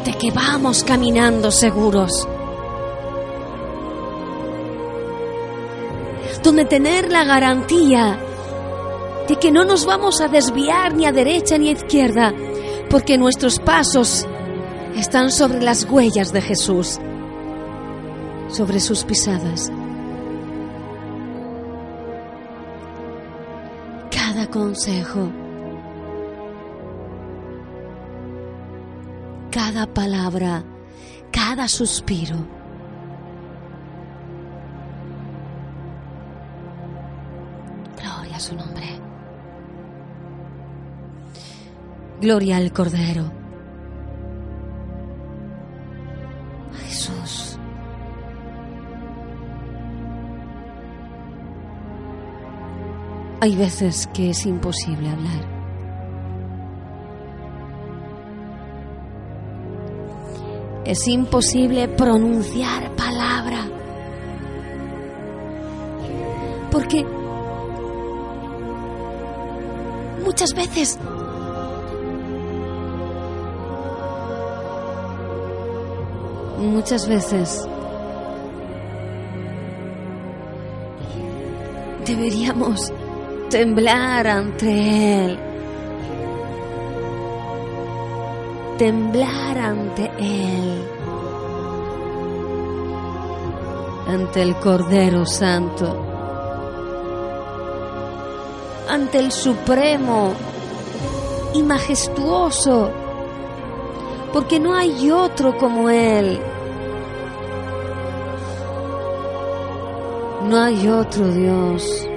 de 0.05 0.13
que 0.15 0.31
vamos 0.31 0.85
caminando 0.85 1.51
seguros. 1.51 2.29
Donde 6.43 6.65
tener 6.65 7.11
la 7.11 7.25
garantía 7.25 8.26
de 9.29 9.37
que 9.37 9.51
no 9.51 9.65
nos 9.65 9.87
vamos 9.87 10.21
a 10.21 10.29
desviar 10.29 10.95
ni 10.95 11.07
a 11.07 11.13
derecha 11.13 11.59
ni 11.59 11.69
a 11.69 11.73
izquierda, 11.73 12.33
porque 12.91 13.19
nuestros 13.19 13.59
pasos 13.59 14.27
están 14.97 15.31
sobre 15.31 15.61
las 15.61 15.85
huellas 15.85 16.33
de 16.33 16.41
Jesús, 16.41 16.99
sobre 18.49 18.81
sus 18.81 19.05
pisadas. 19.05 19.71
Cada 24.11 24.51
consejo, 24.51 25.31
cada 29.51 29.87
palabra, 29.87 30.65
cada 31.31 31.69
suspiro. 31.69 32.56
Gloria 42.21 42.57
al 42.57 42.73
Cordero. 42.73 43.31
Jesús. 46.87 47.59
Hay 53.41 53.55
veces 53.55 54.09
que 54.15 54.31
es 54.31 54.47
imposible 54.47 55.11
hablar. 55.11 55.57
Es 60.87 61.07
imposible 61.09 61.87
pronunciar 61.89 62.97
palabra. 62.97 63.59
Porque 66.71 67.05
muchas 70.25 70.55
veces 70.55 70.99
muchas 76.67 77.09
veces 77.09 77.67
deberíamos 82.07 82.93
temblar 83.51 84.27
ante 84.27 85.25
Él. 85.25 85.39
Temblar 88.79 89.59
ante 89.59 90.11
Él. 90.19 90.85
Ante 94.09 94.43
el 94.43 94.55
Cordero 94.57 95.27
Santo. 95.27 95.97
Ante 98.89 99.19
el 99.19 99.33
Supremo 99.33 100.33
y 101.55 101.63
majestuoso. 101.63 102.91
Porque 104.33 104.61
no 104.61 104.77
hay 104.77 105.11
otro 105.11 105.57
como 105.57 105.91
Él. 105.91 106.41
No 110.49 110.63
hay 110.63 110.87
otro 110.87 111.27
Dios. 111.27 112.09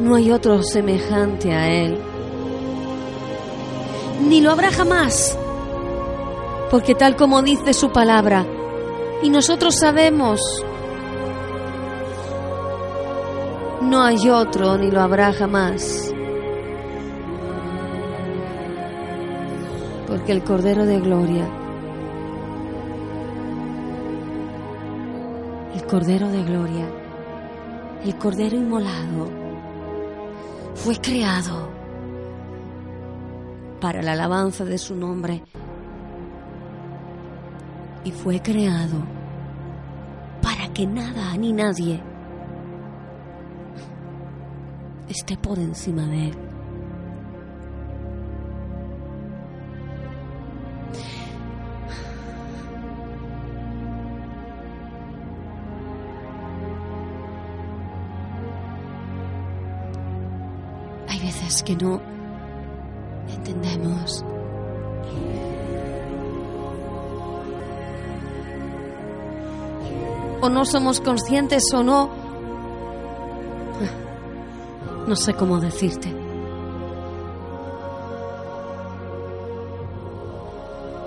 No 0.00 0.14
hay 0.14 0.30
otro 0.30 0.62
semejante 0.62 1.52
a 1.52 1.68
Él. 1.68 1.98
Ni 4.26 4.40
lo 4.40 4.52
habrá 4.52 4.70
jamás. 4.70 5.38
Porque 6.70 6.94
tal 6.94 7.14
como 7.16 7.42
dice 7.42 7.74
su 7.74 7.90
palabra, 7.90 8.46
y 9.22 9.28
nosotros 9.28 9.76
sabemos, 9.76 10.40
no 13.82 14.02
hay 14.02 14.30
otro 14.30 14.78
ni 14.78 14.90
lo 14.90 15.02
habrá 15.02 15.34
jamás. 15.34 16.10
Porque 20.06 20.32
el 20.32 20.42
Cordero 20.42 20.86
de 20.86 21.00
Gloria, 21.00 21.65
Cordero 25.88 26.28
de 26.28 26.42
Gloria, 26.42 26.88
el 28.04 28.16
Cordero 28.18 28.56
inmolado, 28.56 29.30
fue 30.74 30.96
creado 30.96 31.70
para 33.80 34.02
la 34.02 34.14
alabanza 34.14 34.64
de 34.64 34.78
su 34.78 34.96
nombre 34.96 35.44
y 38.02 38.10
fue 38.10 38.42
creado 38.42 38.98
para 40.42 40.72
que 40.72 40.88
nada 40.88 41.36
ni 41.36 41.52
nadie 41.52 42.02
esté 45.08 45.36
por 45.36 45.56
encima 45.60 46.04
de 46.06 46.30
él. 46.30 46.55
Que 61.62 61.76
no 61.76 62.00
entendemos. 63.28 64.24
O 70.40 70.48
no 70.48 70.64
somos 70.64 71.00
conscientes 71.00 71.64
o 71.74 71.82
no... 71.82 72.10
No 75.06 75.14
sé 75.14 75.34
cómo 75.34 75.60
decirte. 75.60 76.12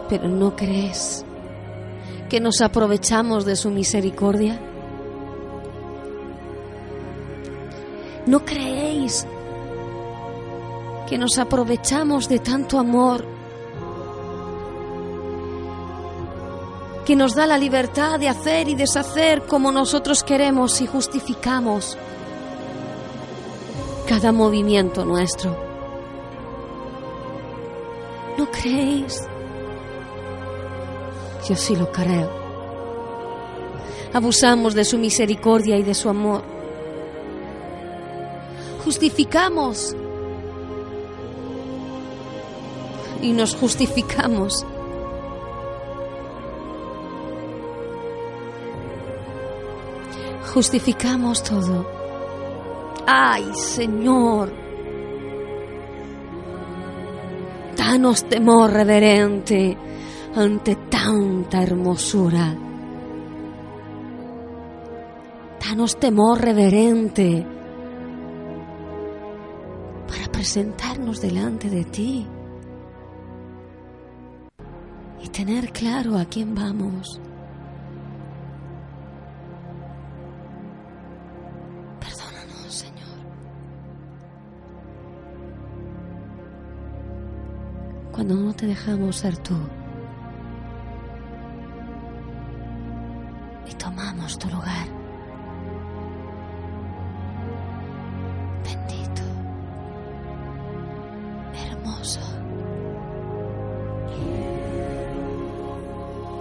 Pero 0.07 0.27
¿no 0.29 0.55
crees 0.55 1.25
que 2.29 2.39
nos 2.39 2.61
aprovechamos 2.61 3.45
de 3.45 3.55
su 3.55 3.69
misericordia? 3.69 4.59
¿No 8.25 8.45
creéis 8.45 8.78
que 11.09 11.17
nos 11.17 11.39
aprovechamos 11.39 12.29
de 12.29 12.37
tanto 12.37 12.77
amor, 12.77 13.25
que 17.03 17.15
nos 17.15 17.33
da 17.33 17.47
la 17.47 17.57
libertad 17.57 18.19
de 18.19 18.29
hacer 18.29 18.69
y 18.69 18.75
deshacer 18.75 19.41
como 19.47 19.71
nosotros 19.71 20.21
queremos 20.23 20.79
y 20.81 20.85
justificamos 20.85 21.97
cada 24.07 24.31
movimiento 24.31 25.03
nuestro. 25.03 25.57
¿No 28.37 28.51
creéis? 28.51 29.27
Yo 31.47 31.55
sí 31.55 31.75
lo 31.75 31.91
creo. 31.91 32.29
Abusamos 34.13 34.75
de 34.75 34.85
su 34.85 34.99
misericordia 34.99 35.75
y 35.77 35.81
de 35.81 35.95
su 35.95 36.07
amor. 36.07 36.43
Justificamos 38.85 39.95
y 43.21 43.31
nos 43.31 43.55
justificamos. 43.55 44.65
Justificamos 50.53 51.43
todo. 51.43 51.85
Ay, 53.05 53.45
Señor, 53.53 54.51
danos 57.77 58.23
temor 58.25 58.71
reverente 58.71 59.77
ante 60.35 60.75
tanta 60.75 61.61
hermosura. 61.61 62.55
Danos 65.59 65.99
temor 65.99 66.41
reverente 66.41 67.45
para 70.07 70.31
presentarnos 70.31 71.21
delante 71.21 71.69
de 71.69 71.83
ti 71.85 72.27
tener 75.27 75.71
claro 75.71 76.17
a 76.17 76.25
quién 76.25 76.55
vamos. 76.55 77.19
Perdónanos, 81.99 82.73
Señor. 82.73 83.19
Cuando 88.11 88.35
no 88.35 88.53
te 88.53 88.67
dejamos 88.67 89.17
ser 89.17 89.37
tú 89.37 89.55
y 93.69 93.73
tomamos 93.75 94.37
tu 94.39 94.47
lugar. 94.49 94.99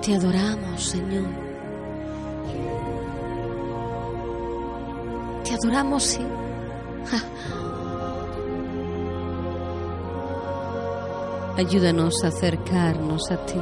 Te 0.09 0.15
adoramos, 0.15 0.83
Señor. 0.83 1.29
Te 5.45 5.53
adoramos, 5.53 6.03
sí. 6.03 6.25
Ayúdanos 11.59 12.25
a 12.25 12.29
acercarnos 12.29 13.31
a 13.31 13.37
ti. 13.45 13.61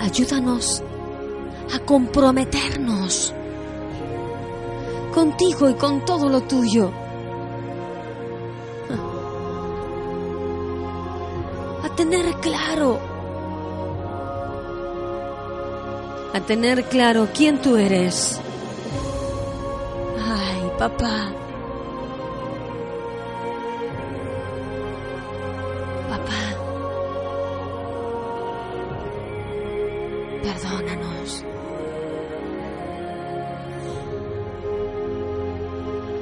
Ayúdanos 0.00 0.82
a 1.72 1.78
comprometernos 1.86 3.32
contigo 5.14 5.70
y 5.70 5.74
con 5.74 6.04
todo 6.04 6.28
lo 6.28 6.40
tuyo. 6.40 7.03
Tener 11.96 12.34
claro, 12.40 12.98
a 16.32 16.40
tener 16.40 16.84
claro 16.84 17.28
quién 17.34 17.60
tú 17.60 17.76
eres. 17.76 18.40
Ay, 20.18 20.72
papá. 20.78 21.32
papá. 26.08 26.42
Perdónanos. 30.42 31.44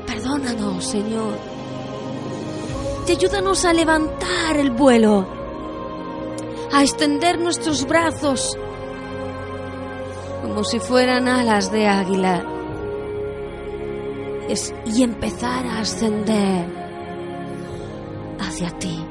Perdónanos, 0.06 0.84
Señor. 0.84 1.52
Y 3.06 3.12
ayúdanos 3.12 3.64
a 3.64 3.72
levantar 3.72 4.56
el 4.56 4.70
vuelo, 4.70 5.26
a 6.72 6.82
extender 6.82 7.38
nuestros 7.38 7.86
brazos 7.86 8.56
como 10.42 10.64
si 10.64 10.80
fueran 10.80 11.28
alas 11.28 11.70
de 11.70 11.86
águila. 11.86 12.44
Y 14.84 15.02
empezar 15.02 15.64
a 15.66 15.80
ascender 15.80 16.66
hacia 18.38 18.70
ti, 18.78 19.02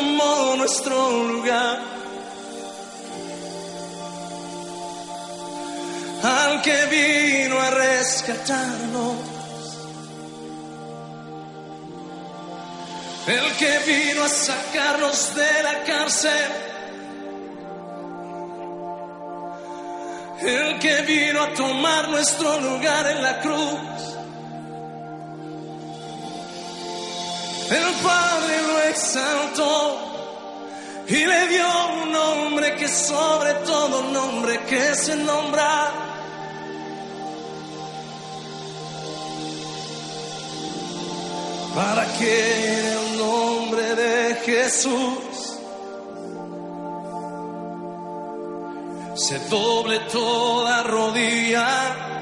tomó 0.00 0.56
nuestro 0.56 1.24
lugar, 1.24 1.78
al 6.22 6.62
que 6.62 6.86
vino 6.86 7.60
a 7.60 7.70
rescatarnos, 7.70 9.14
el 13.26 13.56
que 13.56 13.78
vino 13.86 14.24
a 14.24 14.28
sacarnos 14.28 15.34
de 15.34 15.62
la 15.62 15.84
cárcel. 15.84 16.52
el 20.42 20.78
que 20.78 21.02
vino 21.02 21.42
a 21.42 21.52
tomar 21.52 22.08
nuestro 22.08 22.60
lugar 22.60 23.06
en 23.08 23.22
la 23.22 23.40
cruz. 23.40 24.19
El 27.70 27.94
Padre 28.02 28.62
lo 28.66 28.80
exaltó 28.82 30.10
y 31.06 31.24
le 31.24 31.48
dio 31.48 31.66
un 32.02 32.10
nombre 32.10 32.74
que 32.74 32.88
sobre 32.88 33.54
todo 33.64 34.02
nombre 34.10 34.58
que 34.68 34.94
se 34.96 35.14
nombra. 35.14 35.92
Para 41.74 42.04
que 42.18 42.80
en 42.80 42.86
el 42.86 43.18
nombre 43.18 43.94
de 43.94 44.34
Jesús 44.44 45.40
se 49.14 49.38
doble 49.48 50.00
toda 50.12 50.82
rodilla, 50.82 52.19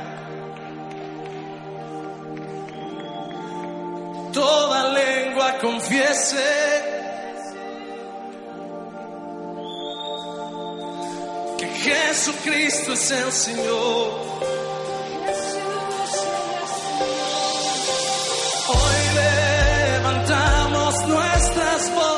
toda 4.39 4.91
lengua 4.91 5.59
confiese 5.59 6.37
que 11.59 11.67
Jesucristo 11.67 12.93
es 12.93 13.11
el 13.11 13.33
Señor. 13.33 14.07
Hoy 18.75 19.01
levantamos 19.23 20.95
nuestras 21.09 21.95
voces. 21.95 22.18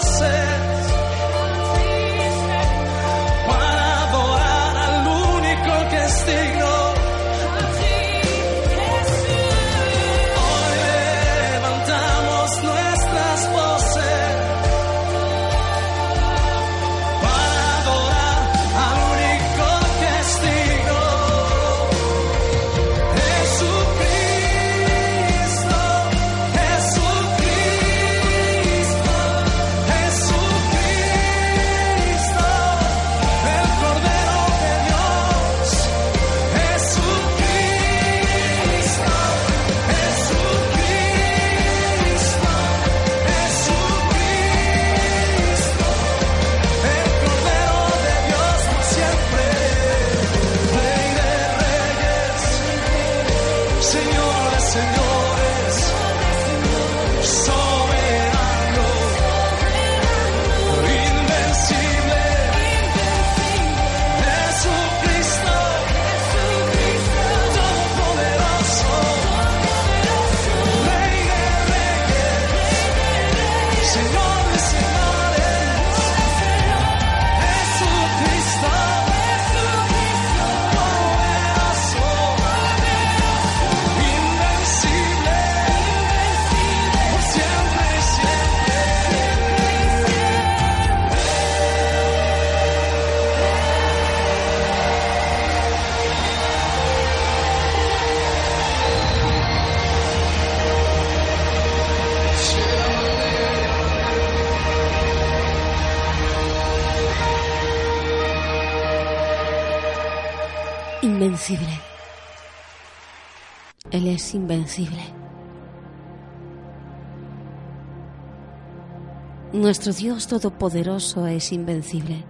Nuestro 119.70 119.92
Dios 119.92 120.26
Todopoderoso 120.26 121.28
es 121.28 121.52
invencible 121.52 122.24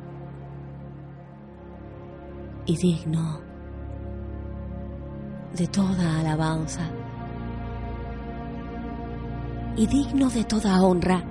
y 2.66 2.76
digno 2.76 3.40
de 5.56 5.66
toda 5.66 6.20
alabanza 6.20 6.82
y 9.74 9.86
digno 9.86 10.28
de 10.28 10.44
toda 10.44 10.82
honra 10.82 11.24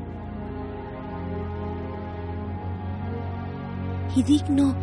y 4.15 4.23
digno 4.23 4.73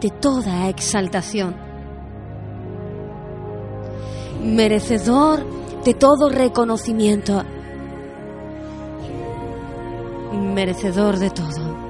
de 0.00 0.10
toda 0.10 0.68
exaltación, 0.68 1.54
merecedor 4.42 5.46
de 5.84 5.94
todo 5.94 6.28
reconocimiento, 6.28 7.44
merecedor 10.54 11.18
de 11.18 11.30
todo. 11.30 11.88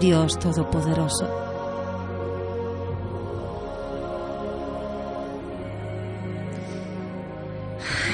Dios 0.00 0.38
Todopoderoso. 0.38 1.28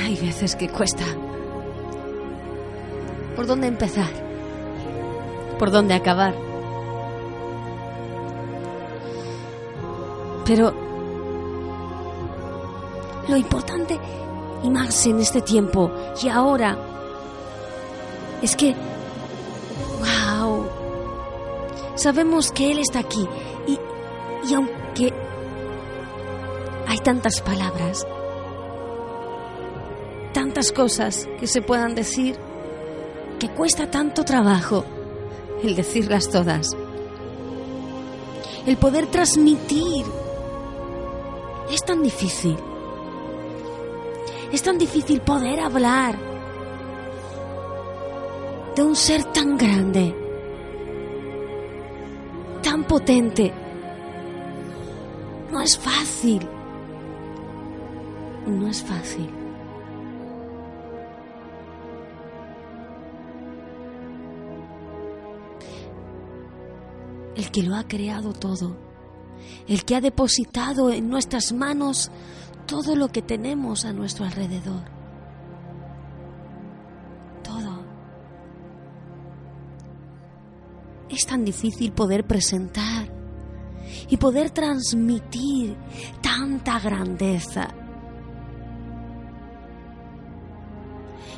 Hay 0.02 0.16
veces 0.16 0.56
que 0.56 0.68
cuesta. 0.68 1.04
¿Por 3.36 3.46
dónde 3.46 3.66
empezar? 3.66 4.10
¿Por 5.58 5.70
dónde 5.70 5.94
acabar? 5.94 6.34
Pero 10.46 10.72
lo 13.28 13.36
importante 13.36 13.98
y 14.64 14.70
más 14.70 15.06
en 15.06 15.20
este 15.20 15.42
tiempo 15.42 15.92
y 16.22 16.28
ahora 16.28 16.76
es 18.42 18.56
que, 18.56 18.74
wow, 20.00 20.66
sabemos 21.94 22.50
que 22.50 22.72
Él 22.72 22.78
está 22.78 22.98
aquí 23.00 23.28
y, 23.66 23.78
y 24.48 24.54
aunque 24.54 25.12
hay 26.88 26.98
tantas 26.98 27.40
palabras, 27.40 28.06
tantas 30.32 30.72
cosas 30.72 31.28
que 31.38 31.46
se 31.46 31.62
puedan 31.62 31.94
decir 31.94 32.38
que 33.38 33.48
cuesta 33.50 33.90
tanto 33.90 34.24
trabajo 34.24 34.84
el 35.62 35.76
decirlas 35.76 36.28
todas. 36.30 36.70
El 38.66 38.76
poder 38.78 39.06
transmitir 39.08 40.06
es 41.70 41.84
tan 41.84 42.02
difícil. 42.02 42.56
Es 44.54 44.62
tan 44.62 44.78
difícil 44.78 45.20
poder 45.20 45.58
hablar 45.58 46.16
de 48.76 48.82
un 48.84 48.94
ser 48.94 49.24
tan 49.32 49.58
grande, 49.58 50.14
tan 52.62 52.84
potente. 52.84 53.52
No 55.50 55.60
es 55.60 55.76
fácil. 55.76 56.48
No 58.46 58.68
es 58.68 58.80
fácil. 58.80 59.28
El 67.34 67.50
que 67.50 67.62
lo 67.64 67.74
ha 67.74 67.88
creado 67.88 68.32
todo, 68.32 68.76
el 69.66 69.84
que 69.84 69.96
ha 69.96 70.00
depositado 70.00 70.90
en 70.90 71.08
nuestras 71.10 71.52
manos 71.52 72.12
todo 72.74 72.96
lo 72.96 73.06
que 73.06 73.22
tenemos 73.22 73.84
a 73.84 73.92
nuestro 73.92 74.24
alrededor. 74.24 74.82
Todo. 77.44 77.84
Es 81.08 81.24
tan 81.24 81.44
difícil 81.44 81.92
poder 81.92 82.26
presentar 82.26 83.06
y 84.08 84.16
poder 84.16 84.50
transmitir 84.50 85.76
tanta 86.20 86.80
grandeza. 86.80 87.68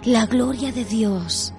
La 0.07 0.25
gloria 0.25 0.73
de 0.73 0.87
Dios. 0.87 1.53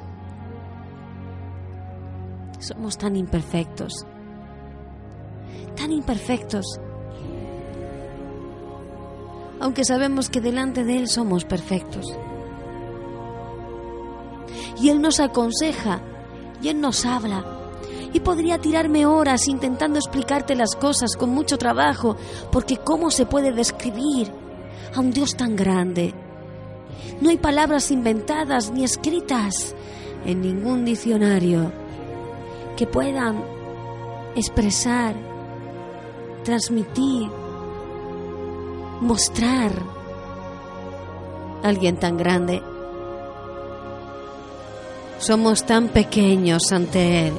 Somos 2.58 2.98
tan 2.98 3.16
imperfectos, 3.16 3.94
tan 5.76 5.92
imperfectos, 5.92 6.80
aunque 9.60 9.84
sabemos 9.84 10.30
que 10.30 10.42
delante 10.42 10.84
de 10.84 10.98
Él 10.98 11.08
somos 11.08 11.46
perfectos. 11.46 12.06
Y 14.82 14.90
Él 14.90 15.02
nos 15.02 15.20
aconseja, 15.20 16.02
y 16.62 16.70
Él 16.70 16.82
nos 16.82 17.06
habla, 17.06 17.46
y 18.14 18.20
podría 18.20 18.60
tirarme 18.60 19.06
horas 19.06 19.48
intentando 19.48 20.00
explicarte 20.00 20.56
las 20.56 20.76
cosas 20.76 21.16
con 21.16 21.32
mucho 21.32 21.58
trabajo, 21.58 22.16
porque 22.52 22.78
¿cómo 22.78 23.12
se 23.12 23.26
puede 23.26 23.52
describir 23.52 24.32
a 24.96 25.00
un 25.00 25.12
Dios 25.12 25.36
tan 25.36 25.56
grande? 25.56 26.14
No 27.22 27.30
hay 27.30 27.38
palabras 27.38 27.92
inventadas 27.92 28.72
ni 28.72 28.84
escritas 28.84 29.76
en 30.26 30.42
ningún 30.42 30.86
diccionario 30.86 31.72
que 32.76 32.86
puedan 32.86 33.44
expresar, 34.36 35.16
transmitir, 36.44 37.30
mostrar 39.02 39.72
a 41.64 41.68
alguien 41.68 41.98
tan 41.98 42.18
grande. 42.18 42.62
Somos 45.20 45.66
tan 45.66 45.90
pequeños 45.90 46.72
ante 46.72 47.28
Él. 47.28 47.34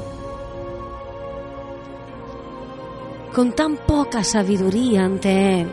con 3.38 3.52
tan 3.52 3.76
poca 3.76 4.24
sabiduría 4.24 5.04
ante 5.04 5.60
Él. 5.60 5.68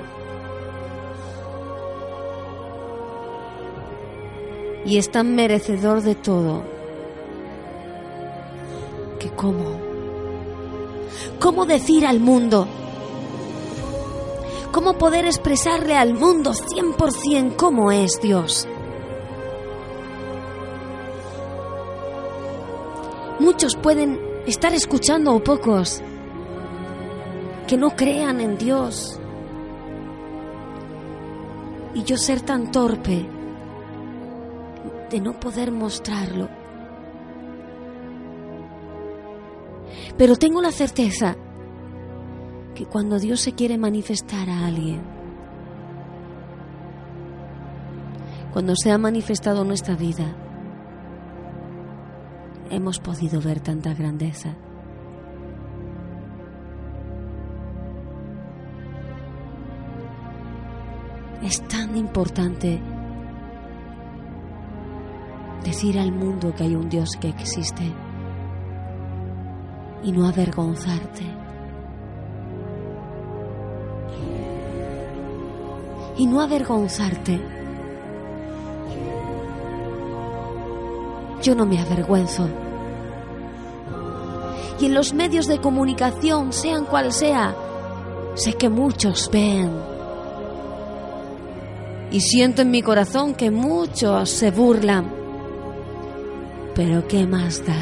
Y 4.85 4.99
es 4.99 5.09
tan 5.09 5.33
merecedor 5.33 6.03
de 6.03 6.13
todo 6.13 6.61
que 9.17 9.31
cómo, 9.31 9.79
cómo 11.39 11.65
decir 11.65 12.05
al 12.05 12.19
mundo, 12.19 12.67
cómo 14.75 14.97
poder 14.97 15.23
expresarle 15.23 15.95
al 15.95 16.15
mundo 16.15 16.51
100% 16.51 17.55
cómo 17.55 17.93
es 17.93 18.19
Dios. 18.21 18.67
Muchos 23.39 23.77
pueden 23.77 24.19
estar 24.45 24.73
escuchando 24.73 25.33
o 25.33 25.41
pocos 25.41 26.01
que 27.67 27.77
no 27.77 27.95
crean 27.95 28.41
en 28.41 28.57
Dios. 28.57 29.17
Y 31.93 32.03
yo 32.03 32.17
ser 32.17 32.41
tan 32.41 32.69
torpe 32.69 33.25
de 35.09 35.21
no 35.21 35.39
poder 35.39 35.71
mostrarlo. 35.71 36.49
Pero 40.17 40.35
tengo 40.35 40.61
la 40.61 40.73
certeza 40.73 41.37
que 42.75 42.85
cuando 42.85 43.17
Dios 43.17 43.39
se 43.39 43.53
quiere 43.53 43.77
manifestar 43.77 44.49
a 44.49 44.67
alguien, 44.67 45.01
cuando 48.53 48.75
se 48.75 48.91
ha 48.91 48.97
manifestado 48.97 49.63
nuestra 49.63 49.95
vida, 49.95 50.35
hemos 52.69 52.99
podido 52.99 53.41
ver 53.41 53.59
tanta 53.59 53.93
grandeza. 53.93 54.55
Es 61.43 61.61
tan 61.67 61.95
importante 61.97 62.79
decir 65.63 65.99
al 65.99 66.11
mundo 66.11 66.53
que 66.55 66.63
hay 66.63 66.75
un 66.75 66.89
Dios 66.89 67.11
que 67.19 67.29
existe 67.29 67.91
y 70.03 70.11
no 70.11 70.27
avergonzarte. 70.27 71.44
Y 76.17 76.27
no 76.27 76.41
avergonzarte. 76.41 77.41
Yo 81.43 81.55
no 81.55 81.65
me 81.65 81.79
avergüenzo. 81.79 82.47
Y 84.79 84.85
en 84.87 84.93
los 84.93 85.13
medios 85.13 85.47
de 85.47 85.59
comunicación, 85.59 86.51
sean 86.53 86.85
cual 86.85 87.11
sea, 87.11 87.55
sé 88.35 88.53
que 88.53 88.69
muchos 88.69 89.29
ven 89.31 89.95
y 92.15 92.21
siento 92.21 92.61
en 92.61 92.71
mi 92.71 92.81
corazón 92.81 93.33
que 93.33 93.51
muchos 93.51 94.29
se 94.29 94.49
burlan. 94.49 95.11
Pero 96.73 97.05
¿qué 97.09 97.27
más 97.27 97.65
da? 97.65 97.75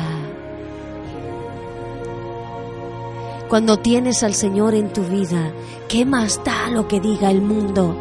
Cuando 3.48 3.78
tienes 3.78 4.24
al 4.24 4.34
Señor 4.34 4.74
en 4.74 4.92
tu 4.92 5.04
vida, 5.04 5.52
¿qué 5.88 6.06
más 6.06 6.42
da 6.44 6.72
lo 6.72 6.88
que 6.88 7.00
diga 7.00 7.30
el 7.30 7.42
mundo? 7.42 7.96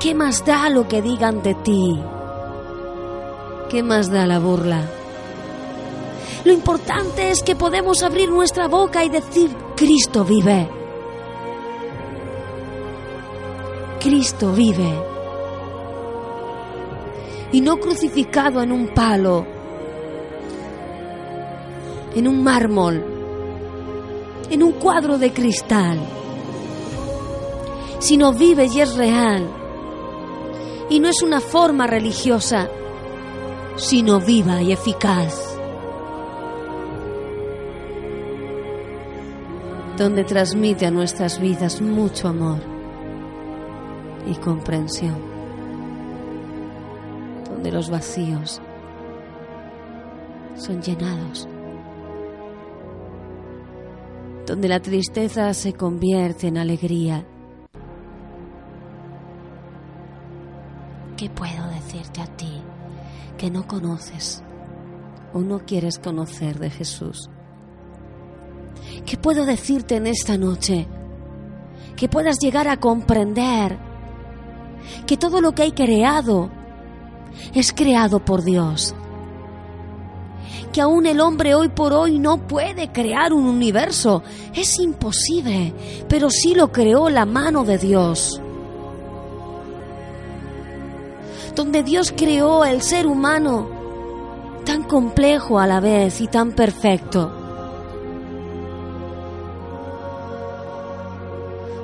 ¿Qué 0.00 0.14
más 0.14 0.46
da 0.46 0.70
lo 0.70 0.88
que 0.88 1.02
digan 1.02 1.42
de 1.42 1.54
ti? 1.56 2.00
¿Qué 3.68 3.82
más 3.82 4.10
da 4.10 4.24
la 4.24 4.38
burla? 4.38 4.80
Lo 6.42 6.54
importante 6.54 7.30
es 7.30 7.42
que 7.42 7.54
podemos 7.54 8.02
abrir 8.02 8.30
nuestra 8.30 8.66
boca 8.66 9.04
y 9.04 9.10
decir, 9.10 9.54
Cristo 9.76 10.24
vive. 10.24 10.70
Cristo 14.00 14.52
vive. 14.52 14.90
Y 17.52 17.60
no 17.60 17.76
crucificado 17.76 18.62
en 18.62 18.72
un 18.72 18.88
palo, 18.94 19.44
en 22.14 22.26
un 22.26 22.42
mármol, 22.42 23.04
en 24.48 24.62
un 24.62 24.72
cuadro 24.72 25.18
de 25.18 25.30
cristal, 25.30 25.98
sino 27.98 28.32
vive 28.32 28.64
y 28.64 28.80
es 28.80 28.96
real. 28.96 29.59
Y 30.90 31.00
no 31.00 31.08
es 31.08 31.22
una 31.22 31.40
forma 31.40 31.86
religiosa, 31.86 32.68
sino 33.76 34.20
viva 34.20 34.60
y 34.60 34.72
eficaz. 34.72 35.56
Donde 39.96 40.24
transmite 40.24 40.86
a 40.86 40.90
nuestras 40.90 41.40
vidas 41.40 41.80
mucho 41.80 42.28
amor 42.28 42.58
y 44.26 44.34
comprensión, 44.34 45.16
donde 47.48 47.70
los 47.70 47.88
vacíos 47.88 48.60
son 50.56 50.82
llenados, 50.82 51.48
donde 54.46 54.68
la 54.68 54.80
tristeza 54.80 55.54
se 55.54 55.72
convierte 55.72 56.48
en 56.48 56.58
alegría. 56.58 57.24
Que 63.40 63.50
no 63.50 63.66
conoces 63.66 64.42
o 65.32 65.38
no 65.38 65.60
quieres 65.60 65.98
conocer 65.98 66.58
de 66.58 66.68
Jesús? 66.68 67.30
¿Qué 69.06 69.16
puedo 69.16 69.46
decirte 69.46 69.96
en 69.96 70.06
esta 70.06 70.36
noche? 70.36 70.86
Que 71.96 72.06
puedas 72.06 72.36
llegar 72.38 72.68
a 72.68 72.76
comprender 72.76 73.78
que 75.06 75.16
todo 75.16 75.40
lo 75.40 75.52
que 75.52 75.62
hay 75.62 75.72
creado 75.72 76.50
es 77.54 77.72
creado 77.72 78.22
por 78.22 78.44
Dios. 78.44 78.94
Que 80.74 80.82
aún 80.82 81.06
el 81.06 81.18
hombre 81.18 81.54
hoy 81.54 81.70
por 81.70 81.94
hoy 81.94 82.18
no 82.18 82.46
puede 82.46 82.92
crear 82.92 83.32
un 83.32 83.46
universo. 83.46 84.22
Es 84.54 84.78
imposible, 84.78 85.72
pero 86.10 86.28
sí 86.28 86.54
lo 86.54 86.70
creó 86.72 87.08
la 87.08 87.24
mano 87.24 87.64
de 87.64 87.78
Dios. 87.78 88.42
Donde 91.60 91.82
Dios 91.82 92.10
creó 92.16 92.64
el 92.64 92.80
ser 92.80 93.06
humano 93.06 93.68
tan 94.64 94.82
complejo 94.82 95.58
a 95.58 95.66
la 95.66 95.78
vez 95.78 96.22
y 96.22 96.26
tan 96.26 96.52
perfecto. 96.52 97.36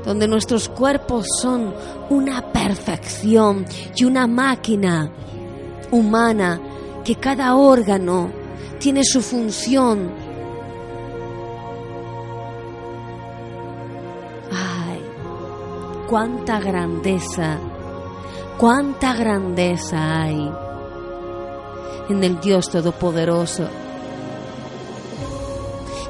donde 0.03 0.29
nuestros 0.29 0.69
cuerpos 0.69 1.27
son 1.43 1.75
una 2.11 2.53
perfección 2.53 3.67
y 3.95 4.05
una 4.05 4.27
máquina 4.29 5.11
humana, 5.91 6.61
que 7.05 7.17
cada 7.17 7.57
órgano 7.57 8.31
tiene 8.79 9.03
su 9.03 9.21
función. 9.21 10.09
Ay, 14.53 15.03
cuánta 16.09 16.61
grandeza, 16.61 17.59
cuánta 18.59 19.15
grandeza 19.15 20.23
hay 20.23 20.51
en 22.09 22.25
el 22.25 22.41
Dios 22.41 22.71
Todopoderoso. 22.71 23.69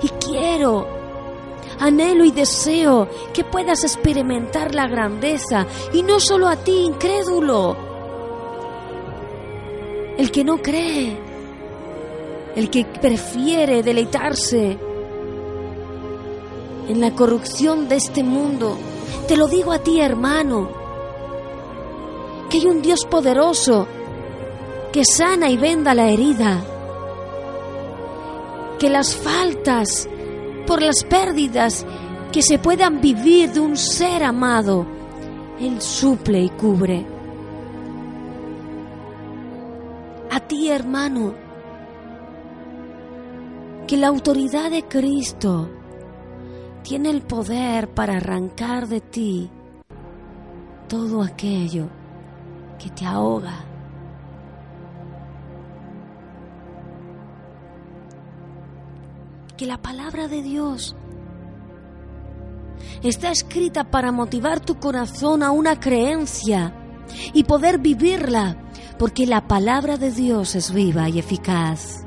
Y 0.03 0.09
quiero 0.09 0.97
Anhelo 1.79 2.25
y 2.25 2.31
deseo 2.31 3.09
que 3.35 3.45
puedas 3.45 3.85
experimentar 3.85 4.75
la 4.75 4.87
grandeza 4.89 5.67
y 5.93 6.03
no 6.03 6.21
solo 6.21 6.49
a 6.49 6.57
ti, 6.57 6.87
incrédulo. 6.87 7.77
El 10.17 10.31
que 10.31 10.43
no 10.43 10.63
cree, 10.63 11.19
el 12.55 12.71
que 12.71 12.87
prefiere 12.87 13.83
deleitarse 13.83 14.79
en 16.89 17.01
la 17.01 17.11
corrupción 17.11 17.89
de 17.89 17.97
este 17.97 18.23
mundo. 18.23 18.79
Te 19.29 19.37
lo 19.37 19.47
digo 19.47 19.73
a 19.73 19.81
ti, 19.81 20.01
hermano, 20.01 20.86
que 22.51 22.59
hay 22.59 22.67
un 22.67 22.83
Dios 22.83 23.05
poderoso 23.05 23.87
que 24.93 25.05
sana 25.05 25.51
y 25.51 25.57
venda 25.57 25.95
la 25.95 26.09
herida, 26.09 26.65
que 28.79 28.89
las 28.89 29.15
faltas 29.15 30.09
por 30.67 30.81
las 30.81 31.05
pérdidas 31.05 31.85
que 32.33 32.43
se 32.43 32.59
puedan 32.59 33.01
vivir 33.01 33.53
de 33.53 33.61
un 33.61 33.77
ser 33.77 34.23
amado. 34.23 34.87
Él 35.61 35.81
suple 35.81 36.41
y 36.41 36.49
cubre. 36.51 37.07
A 40.31 40.41
ti, 40.41 40.71
hermano, 40.71 41.35
que 43.87 43.97
la 43.97 44.09
autoridad 44.09 44.71
de 44.71 44.83
Cristo 44.85 45.69
tiene 46.83 47.11
el 47.11 47.23
poder 47.23 47.89
para 47.89 48.17
arrancar 48.17 48.87
de 48.89 49.01
ti 49.01 49.51
todo 50.89 51.23
aquello 51.23 51.89
que 52.79 52.91
te 52.91 53.07
ahoga 53.07 53.67
que 59.57 59.67
la 59.67 59.79
palabra 59.79 60.29
de 60.29 60.43
Dios 60.43 60.95
está 63.03 63.31
escrita 63.31 63.85
para 63.85 64.13
motivar 64.13 64.61
tu 64.61 64.79
corazón 64.79 65.43
a 65.43 65.51
una 65.51 65.81
creencia 65.81 66.75
y 67.33 67.45
poder 67.45 67.79
vivirla, 67.79 68.57
porque 68.99 69.27
la 69.27 69.47
palabra 69.47 69.97
de 69.97 70.11
Dios 70.11 70.55
es 70.55 70.73
viva 70.73 71.09
y 71.09 71.19
eficaz 71.19 72.05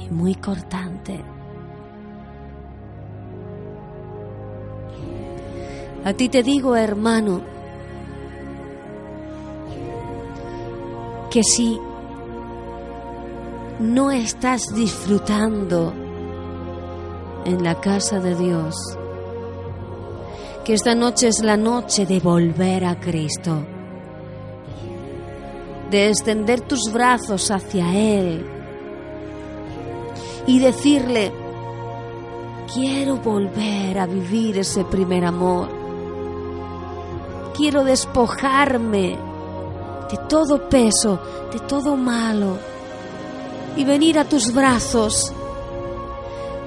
y 0.00 0.10
muy 0.12 0.34
cortante. 0.34 1.24
A 6.04 6.12
ti 6.12 6.28
te 6.28 6.42
digo, 6.42 6.76
hermano, 6.76 7.40
que 11.36 11.44
si 11.44 11.78
no 13.78 14.10
estás 14.10 14.74
disfrutando 14.74 15.92
en 17.44 17.62
la 17.62 17.78
casa 17.78 18.20
de 18.20 18.34
Dios. 18.34 18.74
Que 20.64 20.72
esta 20.72 20.94
noche 20.94 21.28
es 21.28 21.42
la 21.42 21.58
noche 21.58 22.06
de 22.06 22.20
volver 22.20 22.86
a 22.86 22.98
Cristo, 22.98 23.66
de 25.90 26.08
extender 26.08 26.62
tus 26.62 26.90
brazos 26.90 27.50
hacia 27.50 27.94
Él 27.94 28.46
y 30.46 30.58
decirle, 30.58 31.32
quiero 32.72 33.16
volver 33.16 33.98
a 33.98 34.06
vivir 34.06 34.56
ese 34.56 34.86
primer 34.86 35.26
amor. 35.26 35.68
Quiero 37.54 37.84
despojarme 37.84 39.25
de 40.10 40.16
todo 40.28 40.68
peso, 40.68 41.18
de 41.52 41.60
todo 41.60 41.96
malo 41.96 42.58
y 43.76 43.84
venir 43.84 44.18
a 44.18 44.24
tus 44.24 44.52
brazos. 44.52 45.32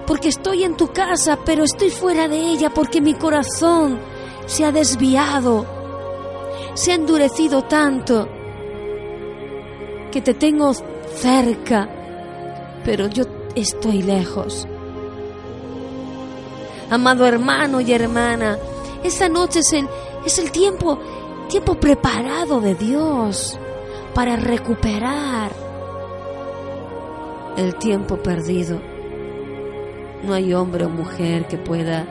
Porque 0.06 0.30
estoy 0.30 0.64
en 0.64 0.76
tu 0.76 0.88
casa, 0.88 1.38
pero 1.46 1.64
estoy 1.64 1.90
fuera 1.90 2.28
de 2.28 2.40
ella 2.40 2.70
porque 2.70 3.02
mi 3.02 3.14
corazón 3.14 4.00
se 4.46 4.66
ha 4.66 4.72
desviado, 4.72 5.66
se 6.74 6.92
ha 6.92 6.96
endurecido 6.96 7.64
tanto 7.64 8.28
que 10.12 10.22
te 10.22 10.34
tengo 10.34 10.74
cerca, 11.16 11.88
pero 12.84 13.08
yo 13.08 13.24
estoy 13.56 14.02
lejos. 14.02 14.68
Amado 16.90 17.26
hermano 17.26 17.82
y 17.82 17.94
hermana, 17.94 18.58
esta 19.04 19.30
noche 19.30 19.60
es 19.60 19.74
el, 19.74 19.88
es 20.26 20.40
el 20.40 20.52
tiempo, 20.52 20.98
tiempo 21.50 21.74
preparado 21.76 22.62
de 22.62 22.76
Dios 22.76 23.60
para 24.14 24.36
recuperar 24.36 25.52
el 27.58 27.76
tiempo 27.76 28.18
perdido. 28.18 28.80
No 30.24 30.36
hay 30.36 30.54
hombre 30.54 30.86
o 30.86 30.89
mujer 30.89 31.47
que 31.47 31.58
pueda 31.58 32.06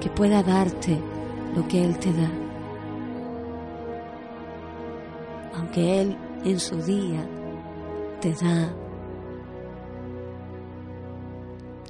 que 0.00 0.10
pueda 0.10 0.42
darte 0.42 0.98
lo 1.56 1.66
que 1.66 1.84
él 1.84 1.98
te 1.98 2.12
da. 2.12 2.30
Aunque 5.56 6.02
él 6.02 6.16
en 6.44 6.60
su 6.60 6.76
día 6.82 7.26
te 8.20 8.32
da 8.34 8.74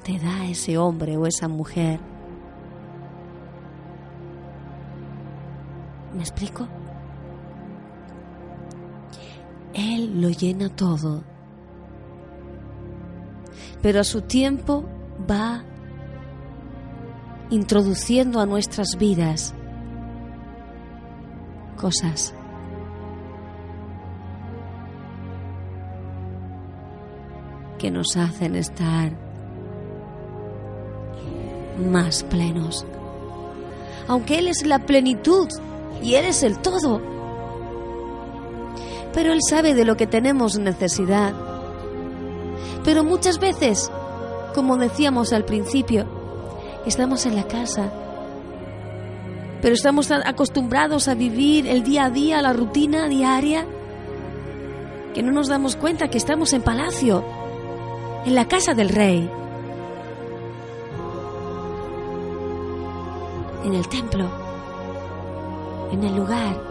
te 0.04 0.18
da 0.18 0.46
ese 0.46 0.78
hombre 0.78 1.16
o 1.16 1.26
esa 1.26 1.48
mujer. 1.48 2.09
¿Me 6.20 6.24
explico? 6.24 6.68
Él 9.72 10.20
lo 10.20 10.28
llena 10.28 10.68
todo. 10.68 11.24
Pero 13.80 14.00
a 14.00 14.04
su 14.04 14.20
tiempo 14.20 14.84
va 15.30 15.64
introduciendo 17.48 18.38
a 18.38 18.44
nuestras 18.44 18.98
vidas 18.98 19.54
cosas 21.78 22.34
que 27.78 27.90
nos 27.90 28.14
hacen 28.18 28.56
estar 28.56 29.16
más 31.90 32.24
plenos. 32.24 32.84
Aunque 34.06 34.38
Él 34.38 34.48
es 34.48 34.66
la 34.66 34.80
plenitud 34.80 35.48
y 36.02 36.14
Él 36.14 36.24
es 36.24 36.42
el 36.42 36.58
todo, 36.58 37.00
pero 39.12 39.32
Él 39.32 39.40
sabe 39.48 39.74
de 39.74 39.84
lo 39.84 39.96
que 39.96 40.06
tenemos 40.06 40.58
necesidad. 40.58 41.34
Pero 42.84 43.04
muchas 43.04 43.38
veces, 43.38 43.90
como 44.54 44.76
decíamos 44.76 45.32
al 45.32 45.44
principio, 45.44 46.06
estamos 46.86 47.26
en 47.26 47.36
la 47.36 47.46
casa, 47.46 47.92
pero 49.60 49.74
estamos 49.74 50.10
acostumbrados 50.10 51.08
a 51.08 51.14
vivir 51.14 51.66
el 51.66 51.82
día 51.82 52.06
a 52.06 52.10
día, 52.10 52.40
la 52.40 52.52
rutina 52.52 53.08
diaria, 53.08 53.66
que 55.14 55.22
no 55.22 55.32
nos 55.32 55.48
damos 55.48 55.76
cuenta 55.76 56.08
que 56.08 56.18
estamos 56.18 56.52
en 56.52 56.62
palacio, 56.62 57.24
en 58.24 58.34
la 58.34 58.46
casa 58.46 58.74
del 58.74 58.88
rey, 58.88 59.30
en 63.64 63.74
el 63.74 63.88
templo, 63.88 64.39
en 65.92 66.04
el 66.04 66.16
lugar 66.16 66.70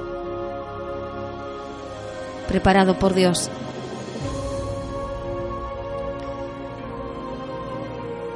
preparado 2.47 2.97
por 2.97 3.13
Dios. 3.13 3.49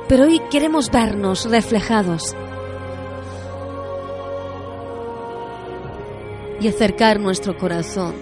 Pero 0.08 0.26
hoy 0.26 0.40
queremos 0.52 0.92
vernos 0.92 1.50
reflejados 1.50 2.36
y 6.62 6.68
acercar 6.68 7.20
nuestro 7.20 7.58
corazón 7.58 8.14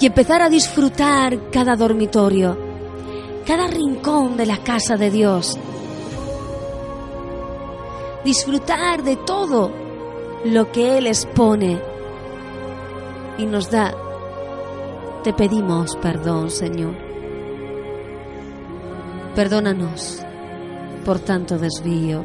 y 0.00 0.06
empezar 0.06 0.40
a 0.40 0.48
disfrutar 0.48 1.50
cada 1.50 1.76
dormitorio, 1.76 2.56
cada 3.46 3.66
rincón 3.66 4.38
de 4.38 4.46
la 4.46 4.56
casa 4.56 4.96
de 4.96 5.10
Dios. 5.10 5.58
Disfrutar 8.24 9.02
de 9.02 9.16
todo 9.16 9.79
lo 10.44 10.72
que 10.72 10.98
Él 10.98 11.06
expone 11.06 11.80
y 13.38 13.46
nos 13.46 13.70
da. 13.70 13.94
Te 15.22 15.32
pedimos 15.32 15.96
perdón, 15.96 16.50
Señor. 16.50 16.94
Perdónanos 19.34 20.24
por 21.04 21.18
tanto 21.20 21.58
desvío 21.58 22.24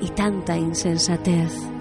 y 0.00 0.08
tanta 0.08 0.56
insensatez. 0.56 1.73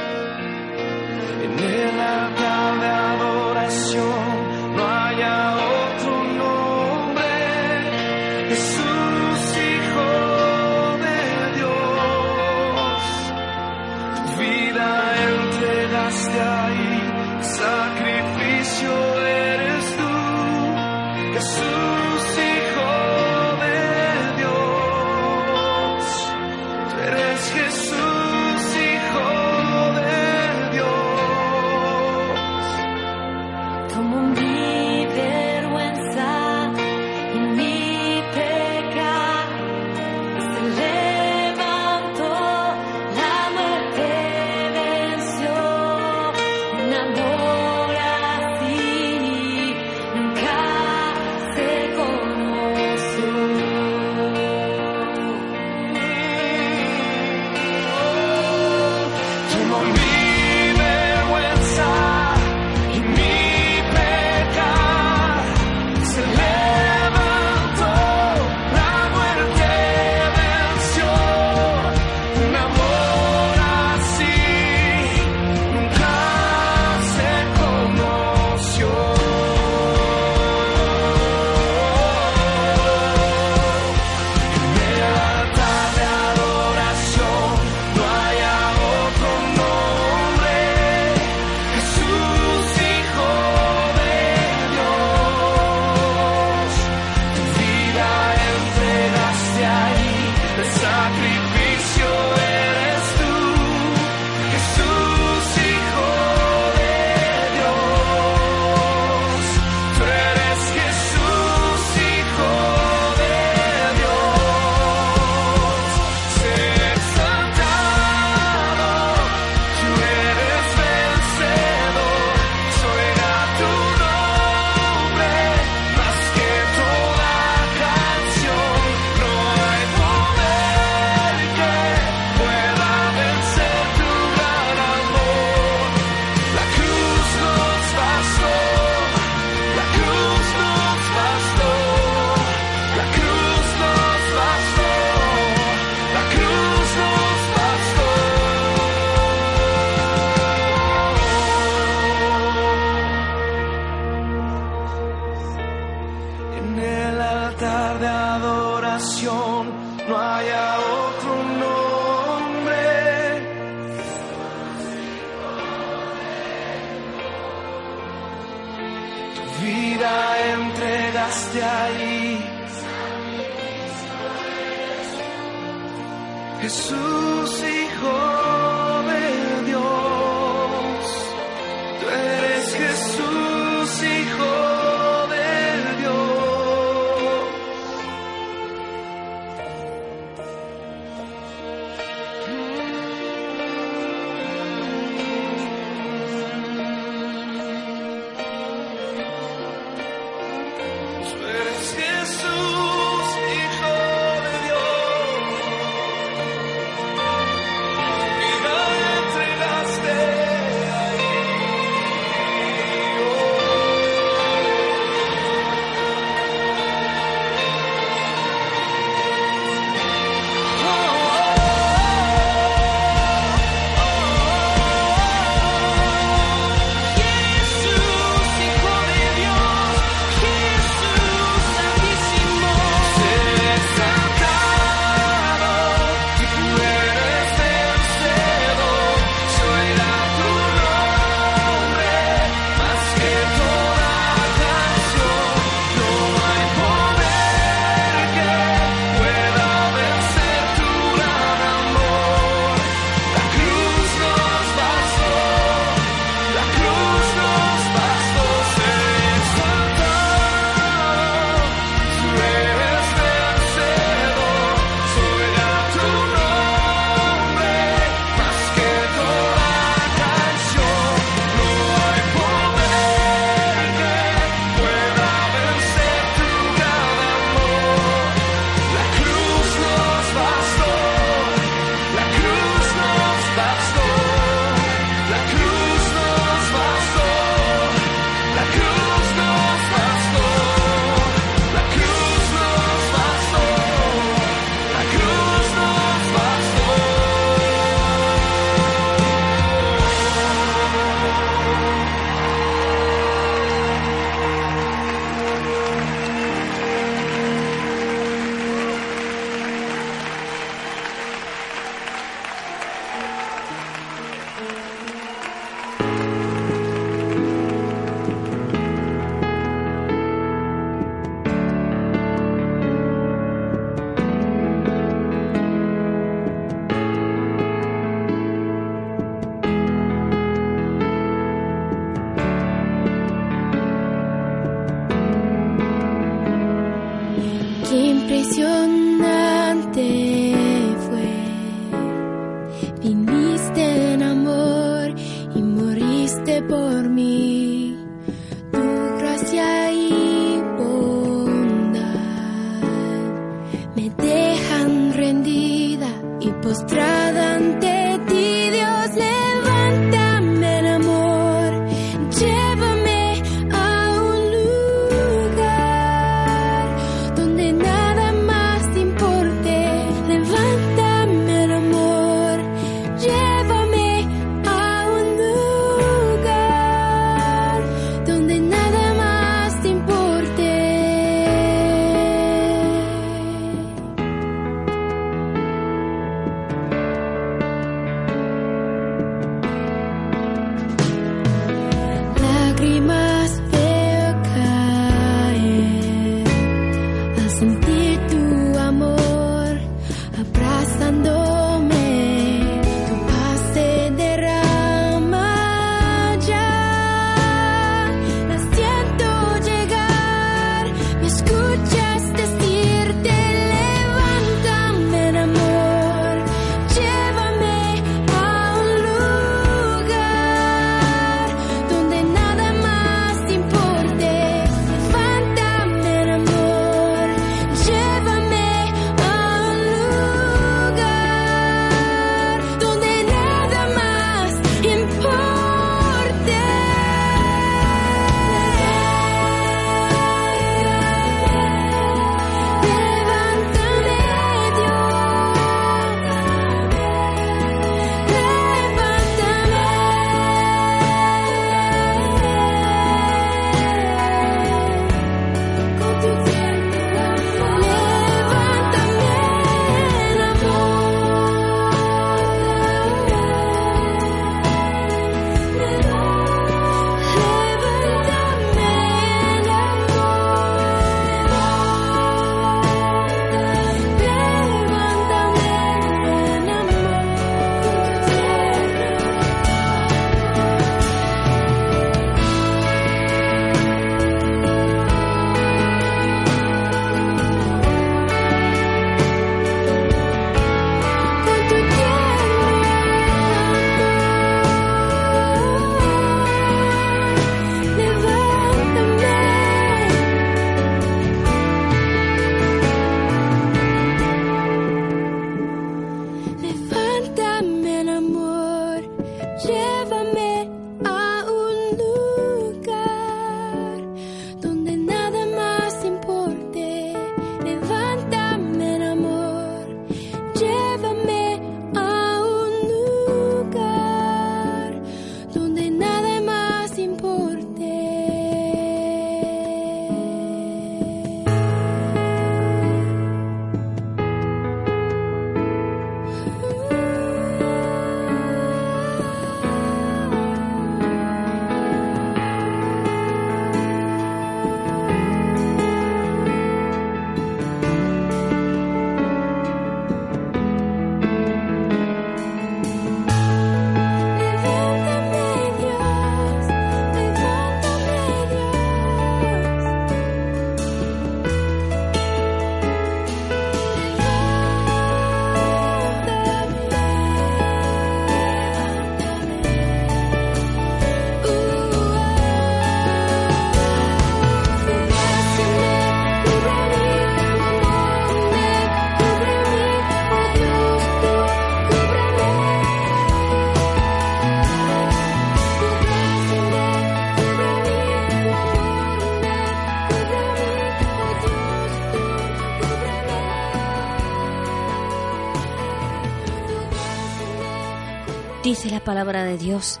palabra 599.20 599.44
de 599.44 599.58
Dios. 599.58 600.00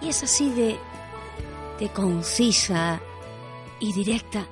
Y 0.00 0.10
es 0.10 0.22
así 0.22 0.50
de, 0.50 0.78
de 1.80 1.88
concisa 1.88 3.00
y 3.80 3.92
directa. 3.92 4.46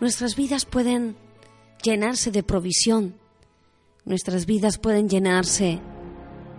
Nuestras 0.00 0.36
vidas 0.36 0.66
pueden 0.66 1.16
llenarse 1.82 2.30
de 2.30 2.42
provisión. 2.42 3.14
Nuestras 4.04 4.44
vidas 4.44 4.76
pueden 4.76 5.08
llenarse 5.08 5.80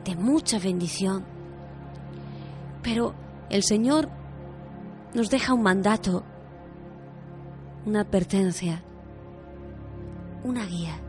de 0.04 0.16
mucha 0.16 0.58
bendición. 0.58 1.24
Pero 2.82 3.14
el 3.52 3.62
Señor 3.62 4.10
nos 5.14 5.30
deja 5.30 5.54
un 5.54 5.62
mandato, 5.62 6.24
una 7.86 8.02
advertencia, 8.02 8.82
una 10.44 10.66
guía. 10.66 11.00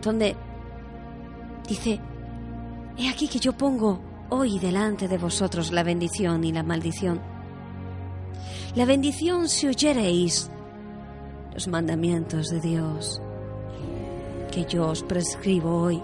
Donde 0.00 0.36
Dice, 1.68 2.00
He 2.96 3.08
aquí 3.08 3.28
que 3.28 3.38
yo 3.38 3.52
pongo 3.52 4.00
hoy 4.30 4.58
delante 4.58 5.08
de 5.08 5.18
vosotros 5.18 5.70
la 5.72 5.82
bendición 5.82 6.44
y 6.44 6.52
la 6.52 6.62
maldición. 6.62 7.20
La 8.74 8.84
bendición 8.84 9.48
si 9.48 9.66
oyereis 9.66 10.50
los 11.52 11.68
mandamientos 11.68 12.48
de 12.48 12.60
Dios 12.60 13.20
que 14.50 14.64
yo 14.64 14.88
os 14.88 15.02
prescribo 15.02 15.82
hoy. 15.82 16.02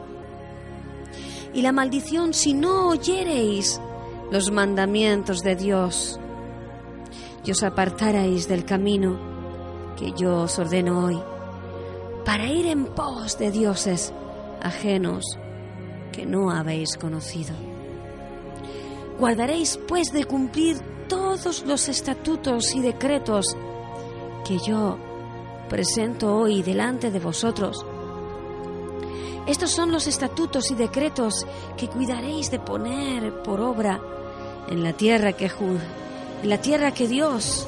Y 1.54 1.62
la 1.62 1.72
maldición 1.72 2.34
si 2.34 2.54
no 2.54 2.88
oyereis 2.88 3.80
los 4.30 4.50
mandamientos 4.50 5.42
de 5.42 5.56
Dios 5.56 6.18
y 7.44 7.50
os 7.50 7.62
apartareis 7.62 8.48
del 8.48 8.64
camino 8.64 9.18
que 9.96 10.12
yo 10.12 10.42
os 10.42 10.58
ordeno 10.58 11.04
hoy 11.04 11.20
para 12.24 12.46
ir 12.46 12.66
en 12.66 12.86
pos 12.86 13.38
de 13.38 13.50
dioses 13.50 14.12
ajenos 14.62 15.38
que 16.12 16.26
no 16.26 16.50
habéis 16.50 16.96
conocido. 16.96 17.54
Guardaréis 19.18 19.78
pues 19.88 20.12
de 20.12 20.24
cumplir 20.24 20.78
todos 21.08 21.64
los 21.66 21.88
estatutos 21.88 22.74
y 22.74 22.80
decretos 22.80 23.56
que 24.46 24.58
yo 24.58 24.98
presento 25.68 26.36
hoy 26.36 26.62
delante 26.62 27.10
de 27.10 27.18
vosotros. 27.18 27.84
Estos 29.46 29.70
son 29.70 29.90
los 29.90 30.06
estatutos 30.06 30.70
y 30.70 30.74
decretos 30.74 31.46
que 31.76 31.88
cuidaréis 31.88 32.50
de 32.50 32.60
poner 32.60 33.42
por 33.42 33.60
obra 33.60 34.00
en 34.68 34.82
la 34.82 34.92
tierra 34.92 35.32
que 35.32 35.46
en 35.46 36.48
la 36.48 36.58
tierra 36.58 36.92
que 36.92 37.08
Dios 37.08 37.66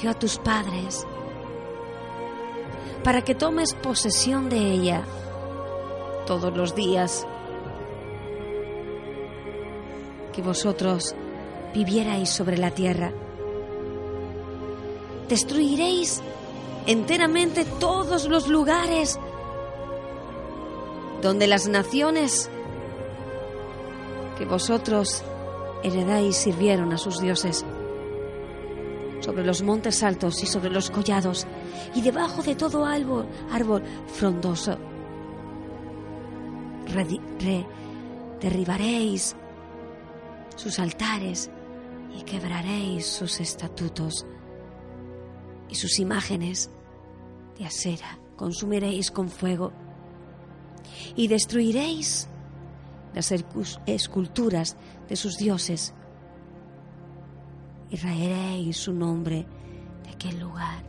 dio 0.00 0.10
a 0.10 0.14
tus 0.14 0.38
padres 0.38 1.06
para 3.02 3.22
que 3.22 3.34
tomes 3.34 3.74
posesión 3.74 4.48
de 4.48 4.58
ella 4.58 5.04
todos 6.26 6.56
los 6.56 6.74
días 6.74 7.26
que 10.32 10.42
vosotros 10.42 11.14
vivierais 11.72 12.30
sobre 12.30 12.58
la 12.58 12.70
tierra. 12.70 13.12
Destruiréis 15.28 16.22
enteramente 16.86 17.64
todos 17.64 18.28
los 18.28 18.48
lugares 18.48 19.18
donde 21.22 21.46
las 21.46 21.68
naciones 21.68 22.50
que 24.36 24.44
vosotros 24.44 25.22
heredáis 25.82 26.36
sirvieron 26.36 26.92
a 26.92 26.98
sus 26.98 27.20
dioses, 27.20 27.64
sobre 29.20 29.44
los 29.44 29.62
montes 29.62 30.02
altos 30.02 30.42
y 30.42 30.46
sobre 30.46 30.70
los 30.70 30.90
collados, 30.90 31.46
y 31.94 32.02
debajo 32.02 32.42
de 32.42 32.54
todo 32.54 32.84
árbol, 32.84 33.26
árbol 33.50 33.82
frondoso. 34.06 34.76
Derribaréis 38.40 39.36
sus 40.56 40.78
altares 40.78 41.50
y 42.16 42.22
quebraréis 42.22 43.06
sus 43.06 43.40
estatutos 43.40 44.26
y 45.68 45.74
sus 45.74 45.98
imágenes 45.98 46.70
de 47.58 47.66
acera 47.66 48.18
consumiréis 48.36 49.10
con 49.10 49.28
fuego 49.28 49.72
y 51.16 51.28
destruiréis 51.28 52.28
las 53.14 53.32
esculturas 53.86 54.76
de 55.08 55.16
sus 55.16 55.36
dioses 55.36 55.94
y 57.90 57.96
raeréis 57.96 58.76
su 58.76 58.92
nombre 58.92 59.46
de 60.02 60.10
aquel 60.10 60.40
lugar. 60.40 60.82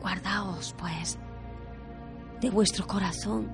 Guardaos, 0.00 0.74
pues, 0.78 1.18
de 2.40 2.50
vuestro 2.50 2.86
corazón, 2.86 3.48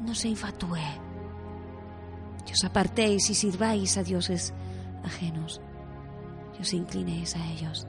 no 0.00 0.14
se 0.14 0.28
infatúe, 0.28 0.78
que 2.44 2.52
os 2.52 2.64
apartéis 2.64 3.30
y 3.30 3.34
sirváis 3.34 3.96
a 3.96 4.02
dioses 4.02 4.52
ajenos, 5.04 5.60
y 6.58 6.62
os 6.62 6.72
inclinéis 6.72 7.36
a 7.36 7.46
ellos. 7.52 7.86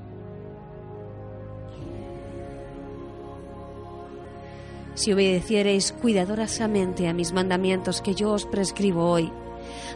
si 4.95 5.11
obedeciereis 5.11 5.91
cuidadosamente 5.91 7.07
a 7.07 7.13
mis 7.13 7.33
mandamientos 7.33 8.01
que 8.01 8.13
yo 8.13 8.31
os 8.31 8.45
prescribo 8.45 9.09
hoy, 9.09 9.31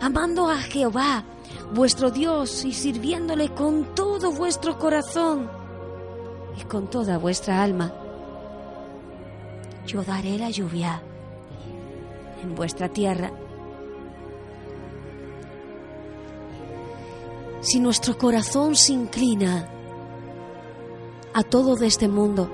amando 0.01 0.49
a 0.49 0.57
Jehová, 0.57 1.23
vuestro 1.73 2.11
Dios, 2.11 2.65
y 2.65 2.73
sirviéndole 2.73 3.49
con 3.49 3.95
todo 3.95 4.31
vuestro 4.31 4.77
corazón 4.79 5.49
y 6.59 6.63
con 6.63 6.89
toda 6.89 7.17
vuestra 7.17 7.61
alma. 7.61 8.06
Yo 9.87 10.03
daré 10.03 10.37
la 10.37 10.49
lluvia 10.49 11.01
en 12.43 12.55
vuestra 12.55 12.89
tierra. 12.89 13.31
Si 17.61 17.79
nuestro 17.79 18.17
corazón 18.17 18.75
se 18.75 18.91
inclina 18.91 19.69
a 21.33 21.41
todo 21.43 21.77
de 21.77 21.87
este 21.87 22.09
mundo, 22.09 22.49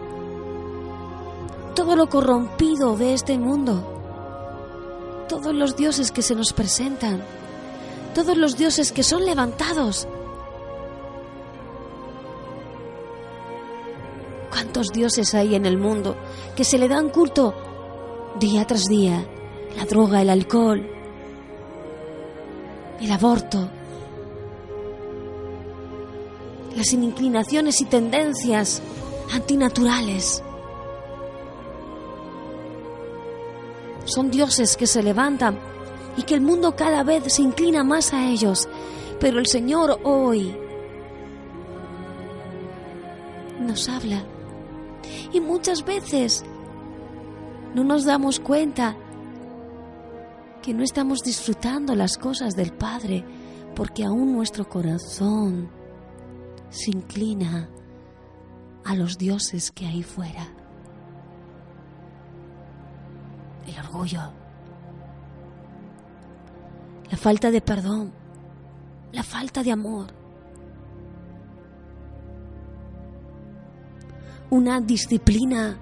todo 1.74 1.96
lo 1.96 2.08
corrompido 2.08 2.96
de 2.98 3.16
este 3.16 3.40
mundo, 3.40 3.84
todos 5.28 5.56
los 5.56 5.76
dioses 5.76 6.12
que 6.12 6.22
se 6.22 6.36
nos 6.36 6.54
presentan, 6.54 7.24
todos 8.14 8.38
los 8.38 8.58
dioses 8.58 8.92
que 8.92 9.02
son 9.02 9.26
levantados. 9.26 10.08
¿Cuántos 14.64 14.94
dioses 14.94 15.36
hay 15.36 15.56
en 15.56 15.66
el 15.66 15.78
mundo 15.78 16.16
que 16.56 16.64
se 16.64 16.78
le 16.78 16.88
dan 16.88 17.10
culto 17.10 17.54
día 18.40 18.66
tras 18.66 18.86
día? 18.86 19.28
La 19.76 19.84
droga, 19.84 20.22
el 20.22 20.30
alcohol, 20.30 20.90
el 23.02 23.12
aborto, 23.12 23.70
las 26.78 26.94
inclinaciones 26.94 27.82
y 27.82 27.86
tendencias 27.86 28.82
antinaturales. 29.34 30.42
Son 34.06 34.32
dioses 34.32 34.78
que 34.78 34.88
se 34.88 35.04
levantan 35.04 35.60
y 36.16 36.24
que 36.24 36.36
el 36.36 36.42
mundo 36.42 36.74
cada 36.74 37.04
vez 37.04 37.34
se 37.34 37.42
inclina 37.42 37.84
más 37.84 38.14
a 38.14 38.30
ellos. 38.30 38.70
Pero 39.20 39.40
el 39.40 39.48
Señor 39.48 40.00
hoy 40.04 40.56
nos 43.60 43.90
habla. 43.90 44.24
Y 45.32 45.40
muchas 45.40 45.84
veces 45.86 46.44
no 47.74 47.84
nos 47.84 48.06
damos 48.06 48.40
cuenta 48.40 48.96
que 50.62 50.74
no 50.74 50.84
estamos 50.84 51.20
disfrutando 51.20 51.96
las 51.96 52.18
cosas 52.18 52.56
del 52.56 52.72
Padre 52.72 53.26
porque 53.76 54.04
aún 54.04 54.34
nuestro 54.34 54.68
corazón 54.70 55.70
se 56.70 56.92
inclina 56.92 57.70
a 58.86 58.96
los 58.96 59.18
dioses 59.18 59.72
que 59.72 59.86
hay 59.86 60.04
fuera. 60.04 60.48
El 63.68 63.80
orgullo, 63.80 64.22
la 67.10 67.18
falta 67.18 67.52
de 67.52 67.62
perdón, 67.62 68.14
la 69.12 69.24
falta 69.24 69.64
de 69.64 69.72
amor, 69.72 70.08
una 74.54 74.80
disciplina 74.80 75.80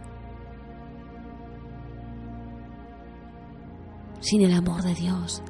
sin 4.22 4.44
el 4.44 4.54
amor 4.54 4.82
de 4.82 4.96
Dios, 4.96 5.44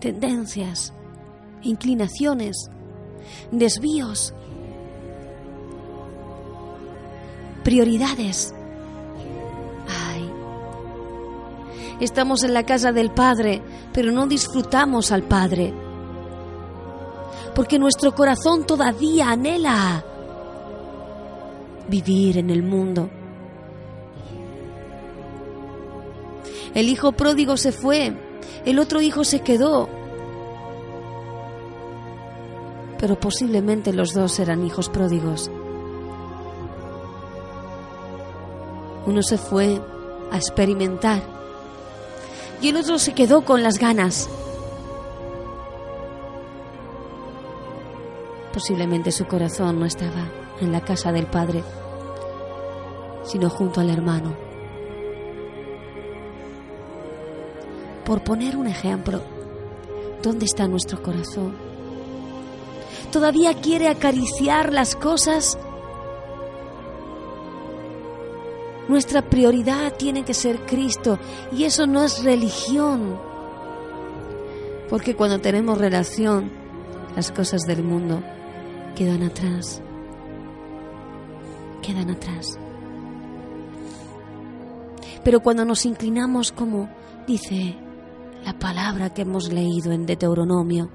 tendencias, 0.00 0.92
inclinaciones, 1.62 2.68
desvíos, 3.52 4.34
prioridades. 7.62 8.54
Estamos 12.00 12.42
en 12.42 12.52
la 12.52 12.66
casa 12.66 12.92
del 12.92 13.12
Padre, 13.12 13.62
pero 13.94 14.12
no 14.12 14.26
disfrutamos 14.26 15.10
al 15.10 15.22
Padre. 15.22 15.83
Porque 17.54 17.78
nuestro 17.78 18.14
corazón 18.14 18.66
todavía 18.66 19.30
anhela 19.30 20.04
vivir 21.88 22.38
en 22.38 22.50
el 22.50 22.62
mundo. 22.62 23.10
El 26.74 26.88
hijo 26.88 27.12
pródigo 27.12 27.56
se 27.56 27.70
fue, 27.70 28.12
el 28.64 28.78
otro 28.78 29.00
hijo 29.00 29.22
se 29.24 29.40
quedó. 29.40 29.88
Pero 32.98 33.18
posiblemente 33.20 33.92
los 33.92 34.12
dos 34.12 34.38
eran 34.40 34.64
hijos 34.64 34.88
pródigos. 34.88 35.50
Uno 39.06 39.22
se 39.22 39.38
fue 39.38 39.80
a 40.32 40.36
experimentar 40.36 41.22
y 42.62 42.68
el 42.68 42.76
otro 42.76 42.98
se 42.98 43.12
quedó 43.12 43.42
con 43.42 43.62
las 43.62 43.78
ganas. 43.78 44.28
Posiblemente 48.54 49.12
su 49.12 49.26
corazón 49.26 49.78
no 49.78 49.84
estaba 49.84 50.30
en 50.62 50.72
la 50.72 50.80
casa 50.80 51.12
del 51.12 51.26
Padre, 51.26 51.62
sino 53.24 53.50
junto 53.50 53.82
al 53.82 53.90
hermano. 53.90 54.44
por 58.04 58.22
poner 58.22 58.56
un 58.56 58.66
ejemplo, 58.66 59.22
¿dónde 60.22 60.44
está 60.44 60.68
nuestro 60.68 61.02
corazón? 61.02 61.56
¿Todavía 63.10 63.54
quiere 63.54 63.88
acariciar 63.88 64.72
las 64.72 64.94
cosas? 64.94 65.58
Nuestra 68.88 69.22
prioridad 69.22 69.94
tiene 69.94 70.24
que 70.24 70.34
ser 70.34 70.60
Cristo 70.66 71.18
y 71.52 71.64
eso 71.64 71.86
no 71.86 72.04
es 72.04 72.22
religión. 72.22 73.18
Porque 74.90 75.16
cuando 75.16 75.40
tenemos 75.40 75.78
relación, 75.78 76.52
las 77.16 77.32
cosas 77.32 77.62
del 77.62 77.82
mundo 77.82 78.22
quedan 78.94 79.22
atrás. 79.22 79.82
Quedan 81.82 82.10
atrás. 82.10 82.58
Pero 85.22 85.40
cuando 85.40 85.64
nos 85.64 85.84
inclinamos 85.86 86.52
como 86.52 86.88
dice 87.26 87.76
la 88.44 88.58
palabra 88.58 89.12
que 89.12 89.22
hemos 89.22 89.52
leído 89.52 89.92
en 89.92 90.06
Deuteronomio, 90.06 90.90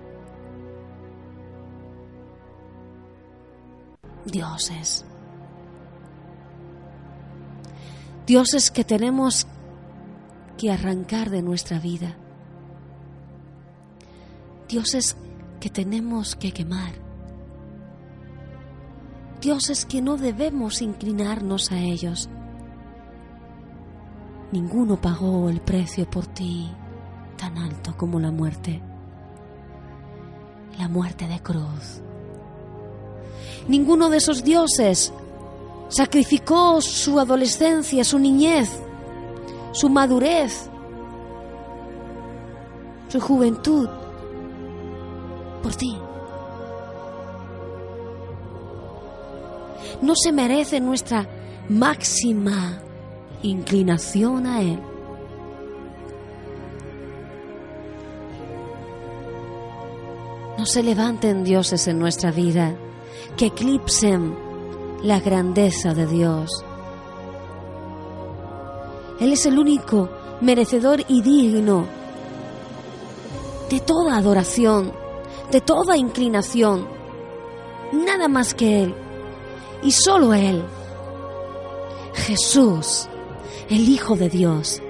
dioses, 4.25 5.03
dioses 8.27 8.69
que 8.69 8.83
tenemos 8.83 9.47
que 10.57 10.71
arrancar 10.71 11.31
de 11.31 11.41
nuestra 11.41 11.79
vida, 11.79 12.15
dioses 14.67 15.17
que 15.59 15.71
tenemos 15.71 16.35
que 16.35 16.51
quemar, 16.51 17.08
dioses 19.39 19.85
que 19.85 20.01
no 20.01 20.17
debemos 20.17 20.81
inclinarnos 20.81 21.71
a 21.71 21.79
ellos 21.79 22.29
Ninguno 24.51 24.99
pagó 24.99 25.47
el 25.49 25.61
precio 25.61 26.09
por 26.09 26.25
ti 26.25 26.67
tan 27.37 27.55
alto 27.57 27.95
como 27.95 28.19
la 28.19 28.31
muerte, 28.31 28.81
la 30.77 30.89
muerte 30.89 31.27
de 31.27 31.39
cruz. 31.39 32.01
Ninguno 33.67 34.09
de 34.09 34.17
esos 34.17 34.43
dioses 34.43 35.13
sacrificó 35.87 36.81
su 36.81 37.19
adolescencia, 37.19 38.03
su 38.03 38.17
niñez, 38.17 38.69
su 39.71 39.87
madurez, 39.87 40.67
su 43.07 43.21
juventud 43.21 43.87
por 45.61 45.75
ti. 45.75 45.95
No 50.01 50.13
se 50.15 50.31
merece 50.31 50.79
nuestra 50.79 51.27
máxima 51.67 52.81
inclinación 53.41 54.47
a 54.47 54.61
Él. 54.61 54.79
No 60.57 60.65
se 60.65 60.83
levanten 60.83 61.43
dioses 61.43 61.87
en 61.87 61.99
nuestra 61.99 62.31
vida 62.31 62.75
que 63.37 63.47
eclipsen 63.47 64.35
la 65.03 65.19
grandeza 65.19 65.93
de 65.93 66.05
Dios. 66.05 66.65
Él 69.19 69.33
es 69.33 69.45
el 69.45 69.59
único 69.59 70.09
merecedor 70.41 71.03
y 71.07 71.21
digno 71.21 71.85
de 73.69 73.79
toda 73.79 74.17
adoración, 74.17 74.91
de 75.51 75.61
toda 75.61 75.97
inclinación. 75.97 76.87
Nada 77.93 78.27
más 78.27 78.53
que 78.53 78.83
Él. 78.83 78.95
Y 79.83 79.91
solo 79.91 80.33
Él. 80.33 80.63
Jesús 82.13 83.09
el 83.69 83.87
Hijo 83.87 84.15
de 84.15 84.29
Dios. 84.29 84.81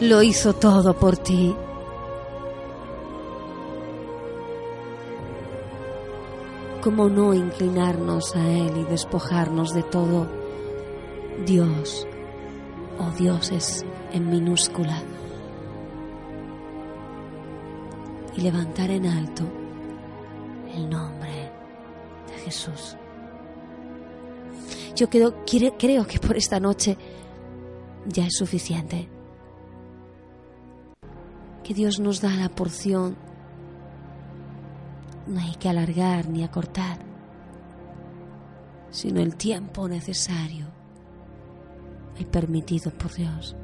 Él 0.00 0.08
lo 0.10 0.22
hizo 0.22 0.52
todo 0.52 0.94
por 0.94 1.16
ti. 1.16 1.54
¿Cómo 6.82 7.08
no 7.08 7.34
inclinarnos 7.34 8.34
a 8.34 8.48
Él 8.48 8.78
y 8.78 8.84
despojarnos 8.84 9.74
de 9.74 9.82
todo 9.84 10.26
Dios 11.44 12.06
o 12.98 13.04
oh 13.04 13.10
dioses 13.10 13.84
en 14.12 14.28
minúscula? 14.30 15.02
Y 18.38 18.40
levantar 18.40 18.88
en 18.92 19.04
alto 19.04 19.42
el 20.72 20.88
nombre 20.88 21.50
de 22.28 22.34
Jesús. 22.44 22.96
Yo 24.94 25.10
creo, 25.10 25.44
creo 25.44 26.06
que 26.06 26.20
por 26.20 26.36
esta 26.36 26.60
noche 26.60 26.96
ya 28.06 28.26
es 28.26 28.36
suficiente. 28.36 29.08
Que 31.64 31.74
Dios 31.74 31.98
nos 31.98 32.20
da 32.20 32.32
la 32.32 32.48
porción. 32.48 33.16
No 35.26 35.40
hay 35.40 35.56
que 35.56 35.68
alargar 35.68 36.28
ni 36.28 36.44
acortar, 36.44 37.00
sino 38.92 39.20
el 39.20 39.34
tiempo 39.34 39.88
necesario 39.88 40.68
y 42.16 42.24
permitido 42.24 42.92
por 42.92 43.12
Dios. 43.12 43.56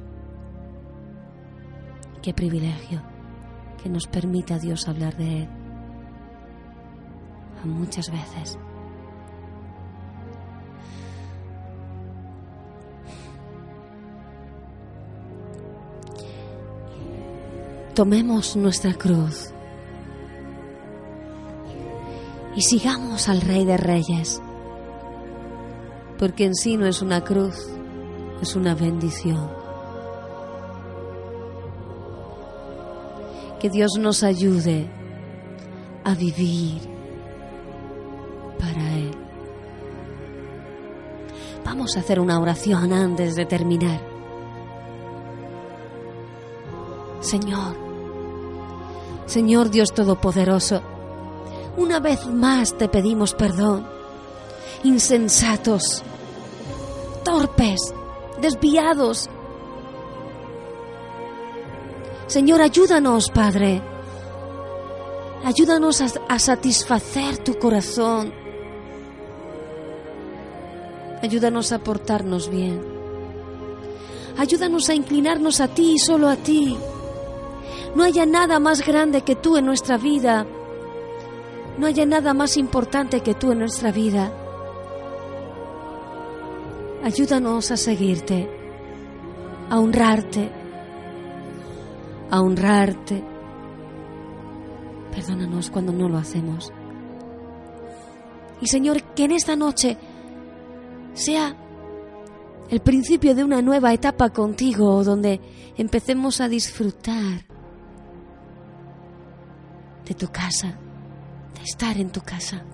Qué 2.20 2.34
privilegio 2.34 3.13
que 3.84 3.90
nos 3.90 4.06
permita 4.06 4.58
Dios 4.58 4.88
hablar 4.88 5.14
de 5.16 5.42
Él 5.42 5.48
muchas 7.64 8.10
veces. 8.10 8.58
Tomemos 17.94 18.56
nuestra 18.56 18.94
cruz 18.94 19.52
y 22.56 22.62
sigamos 22.62 23.28
al 23.28 23.40
Rey 23.40 23.64
de 23.64 23.76
Reyes, 23.76 24.40
porque 26.18 26.46
en 26.46 26.54
sí 26.54 26.76
no 26.76 26.86
es 26.86 27.02
una 27.02 27.22
cruz, 27.22 27.54
es 28.40 28.56
una 28.56 28.74
bendición. 28.74 29.63
Que 33.64 33.70
Dios 33.70 33.92
nos 33.98 34.22
ayude 34.22 34.86
a 36.04 36.14
vivir 36.14 36.82
para 38.58 38.94
Él. 38.94 39.16
Vamos 41.64 41.96
a 41.96 42.00
hacer 42.00 42.20
una 42.20 42.38
oración 42.38 42.92
antes 42.92 43.34
de 43.36 43.46
terminar. 43.46 44.02
Señor, 47.20 47.74
Señor 49.24 49.70
Dios 49.70 49.94
Todopoderoso, 49.94 50.82
una 51.78 52.00
vez 52.00 52.26
más 52.26 52.76
te 52.76 52.90
pedimos 52.90 53.32
perdón. 53.32 53.88
Insensatos, 54.82 56.02
torpes, 57.24 57.94
desviados. 58.42 59.30
Señor, 62.34 62.62
ayúdanos, 62.62 63.30
Padre. 63.30 63.80
Ayúdanos 65.44 66.00
a, 66.00 66.38
satisfacer 66.40 67.38
tu 67.38 67.56
corazón 67.60 68.32
Ayúdanos 71.22 71.70
a 71.70 71.78
portarnos 71.78 72.50
bien. 72.50 72.84
Ayúdanos 74.36 74.90
a 74.90 74.94
inclinarnos 74.94 75.60
a 75.60 75.68
ti 75.68 75.92
y 75.92 75.98
solo 76.00 76.28
a 76.28 76.34
ti. 76.34 76.76
No 77.94 78.02
haya 78.02 78.26
nada 78.26 78.58
más 78.58 78.84
grande 78.84 79.22
que 79.22 79.36
tú 79.36 79.56
en 79.56 79.66
nuestra 79.66 79.96
vida. 79.96 80.44
No 81.78 81.86
haya 81.86 82.04
nada 82.04 82.34
más 82.34 82.56
importante 82.56 83.20
que 83.20 83.34
tú 83.34 83.52
en 83.52 83.60
nuestra 83.60 83.92
vida. 83.92 84.32
Ayúdanos 87.04 87.70
a 87.70 87.76
seguirte, 87.76 88.50
a 89.70 89.78
honrarte, 89.78 90.63
a 92.34 92.40
honrarte. 92.40 93.22
Perdónanos 95.12 95.70
cuando 95.70 95.92
no 95.92 96.08
lo 96.08 96.18
hacemos. 96.18 96.72
Y 98.60 98.66
Señor, 98.66 99.00
que 99.14 99.24
en 99.24 99.30
esta 99.30 99.54
noche 99.54 99.96
sea 101.12 101.56
el 102.70 102.80
principio 102.80 103.36
de 103.36 103.44
una 103.44 103.62
nueva 103.62 103.92
etapa 103.92 104.30
contigo 104.30 105.04
donde 105.04 105.40
empecemos 105.76 106.40
a 106.40 106.48
disfrutar 106.48 107.46
de 110.04 110.14
tu 110.14 110.26
casa, 110.26 110.76
de 111.54 111.62
estar 111.62 111.96
en 111.98 112.10
tu 112.10 112.20
casa, 112.20 112.64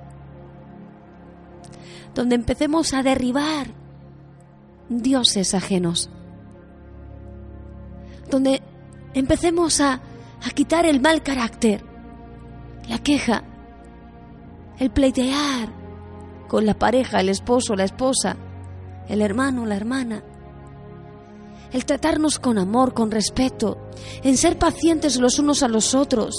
donde 2.15 2.35
empecemos 2.35 2.95
a 2.95 3.03
derribar 3.03 3.67
dioses 4.89 5.53
ajenos, 5.53 6.09
donde 8.31 8.63
empecemos 9.15 9.81
a, 9.81 9.95
a 9.95 10.51
quitar 10.55 10.87
el 10.87 11.01
mal 11.01 11.23
carácter, 11.23 11.85
la 12.89 12.99
queja, 12.99 13.45
el 14.79 14.91
pleitear, 14.91 15.69
con 16.49 16.67
la 16.67 16.75
pareja, 16.75 17.21
el 17.21 17.29
esposo, 17.29 17.77
la 17.77 17.85
esposa, 17.85 18.37
el 19.09 19.23
hermano, 19.23 19.67
la 19.67 19.77
hermana. 19.77 20.25
El 21.71 21.85
tratarnos 21.85 22.41
con 22.41 22.59
amor, 22.59 22.95
con 22.95 23.13
respeto, 23.13 23.79
en 24.25 24.37
ser 24.37 24.59
pacientes 24.59 25.21
los 25.21 25.39
unos 25.39 25.63
a 25.63 25.69
los 25.69 25.95
otros, 25.95 26.35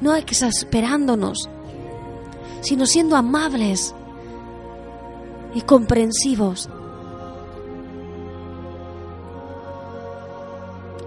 no 0.00 0.14
exasperándonos, 0.14 1.50
sino 2.62 2.86
siendo 2.86 3.16
amables 3.16 3.94
y 5.54 5.60
comprensivos. 5.60 6.70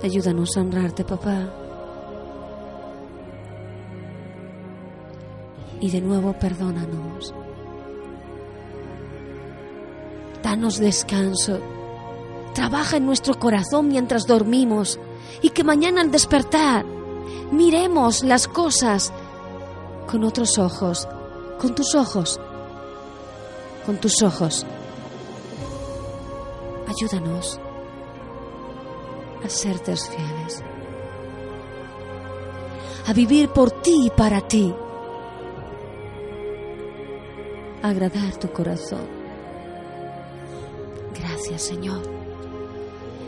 Ayúdanos 0.03 0.55
a 0.55 0.61
honrarte, 0.61 1.03
papá. 1.03 1.49
Y 5.79 5.89
de 5.89 6.01
nuevo 6.01 6.33
perdónanos. 6.33 7.33
Danos 10.43 10.77
descanso. 10.77 11.59
Trabaja 12.53 12.97
en 12.97 13.05
nuestro 13.05 13.37
corazón 13.39 13.87
mientras 13.87 14.27
dormimos 14.27 14.99
y 15.41 15.49
que 15.49 15.63
mañana 15.63 16.01
al 16.01 16.11
despertar 16.11 16.85
miremos 17.51 18.23
las 18.23 18.47
cosas 18.47 19.11
con 20.09 20.23
otros 20.23 20.57
ojos, 20.57 21.07
con 21.59 21.75
tus 21.75 21.95
ojos, 21.95 22.39
con 23.85 23.97
tus 23.97 24.21
ojos. 24.21 24.65
Ayúdanos 26.87 27.59
a 29.45 29.49
serte 29.49 29.95
fieles, 29.95 30.63
a 33.05 33.13
vivir 33.13 33.49
por 33.49 33.69
ti 33.69 34.07
y 34.07 34.09
para 34.09 34.41
ti, 34.41 34.73
a 37.83 37.89
agradar 37.89 38.37
tu 38.37 38.51
corazón. 38.51 39.07
Gracias 41.13 41.61
Señor. 41.61 42.01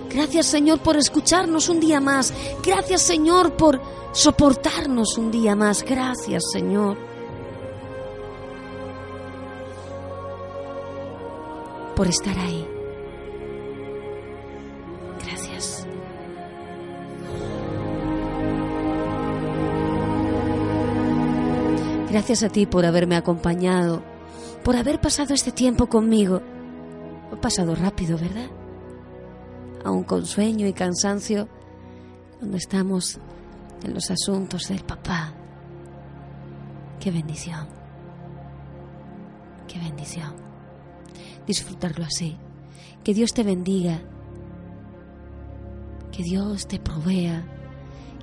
Gracias 0.10 0.48
Señor 0.48 0.80
por 0.80 0.98
escucharnos 0.98 1.70
un 1.70 1.80
día 1.80 2.02
más. 2.02 2.34
Gracias 2.64 3.04
Señor 3.04 3.54
por 3.54 3.80
soportarnos 4.12 5.18
un 5.20 5.30
día 5.30 5.56
más. 5.56 5.84
Gracias 5.84 6.44
Señor. 6.52 6.98
Por 11.96 12.08
estar 12.08 12.38
ahí. 12.40 12.77
Gracias 22.18 22.42
a 22.42 22.50
ti 22.50 22.66
por 22.66 22.84
haberme 22.84 23.16
acompañado, 23.16 24.02
por 24.64 24.76
haber 24.76 25.00
pasado 25.00 25.36
este 25.36 25.52
tiempo 25.52 25.86
conmigo. 25.86 26.42
He 27.32 27.36
pasado 27.36 27.76
rápido, 27.76 28.18
¿verdad? 28.18 28.50
Aún 29.86 30.04
con 30.04 30.26
sueño 30.26 30.66
y 30.66 30.74
cansancio, 30.74 31.48
cuando 32.40 32.58
estamos 32.58 33.20
en 33.84 33.94
los 33.94 34.10
asuntos 34.10 34.68
del 34.68 34.84
papá. 34.84 35.32
Qué 37.00 37.12
bendición. 37.12 37.68
Qué 39.68 39.78
bendición. 39.78 40.34
Disfrutarlo 41.46 42.04
así. 42.04 42.36
Que 43.04 43.14
Dios 43.14 43.32
te 43.32 43.44
bendiga. 43.44 44.02
Que 46.12 46.24
Dios 46.24 46.68
te 46.68 46.80
provea. 46.80 47.46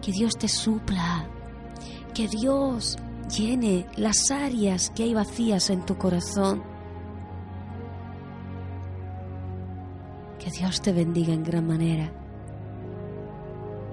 Que 0.03 0.11
Dios 0.11 0.37
te 0.37 0.49
supla. 0.49 1.29
Que 2.13 2.27
Dios 2.27 2.99
llene 3.29 3.87
las 3.97 4.31
áreas 4.31 4.91
que 4.91 5.05
hay 5.05 5.15
vacías 5.15 5.71
en 5.71 5.85
tu 5.85 5.97
corazón. 5.97 6.63
Que 10.39 10.51
Dios 10.51 10.81
te 10.81 10.93
bendiga 10.93 11.33
en 11.33 11.45
gran 11.45 11.67
manera. 11.67 12.11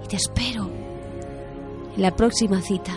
Y 0.04 0.08
te 0.08 0.16
espero 0.16 0.68
en 1.96 2.02
la 2.02 2.14
próxima 2.14 2.60
cita. 2.60 2.92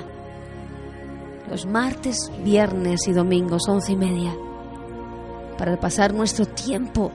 Los 1.50 1.66
martes, 1.66 2.32
viernes 2.44 3.08
y 3.08 3.14
domingos, 3.14 3.68
once 3.68 3.92
y 3.92 3.96
media. 3.96 4.36
Para 5.58 5.80
pasar 5.80 6.14
nuestro 6.14 6.46
tiempo, 6.46 7.12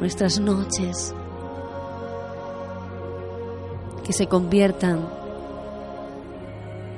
nuestras 0.00 0.40
noches. 0.40 1.14
Que 4.04 4.12
se 4.12 4.26
conviertan 4.26 5.17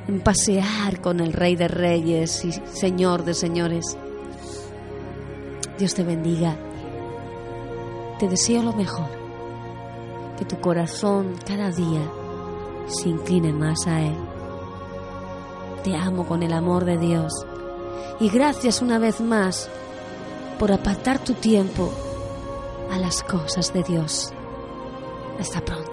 en 0.09 0.21
pasear 0.21 1.01
con 1.01 1.21
el 1.21 1.33
Rey 1.33 1.57
de 1.57 1.69
Reyes 1.69 2.45
y 2.45 2.53
Señor 2.53 3.25
de 3.25 3.35
Señores. 3.35 3.97
Dios 5.79 5.95
te 5.95 6.03
bendiga. 6.03 6.57
Te 8.19 8.29
deseo 8.29 8.63
lo 8.63 8.73
mejor. 8.73 9.09
Que 10.39 10.45
tu 10.45 10.61
corazón 10.61 11.37
cada 11.47 11.71
día 11.71 12.03
se 12.87 13.09
incline 13.09 13.53
más 13.53 13.87
a 13.87 14.01
Él. 14.01 14.17
Te 15.85 15.97
amo 15.97 16.27
con 16.27 16.43
el 16.43 16.53
amor 16.53 16.85
de 16.85 16.99
Dios. 16.99 17.33
Y 18.21 18.29
gracias 18.29 18.83
una 18.83 18.99
vez 18.99 19.21
más 19.21 19.71
por 20.59 20.73
apartar 20.73 21.19
tu 21.19 21.33
tiempo 21.35 21.91
a 22.91 22.99
las 22.99 23.23
cosas 23.23 23.73
de 23.73 23.83
Dios. 23.83 24.33
Hasta 25.39 25.65
pronto. 25.65 25.90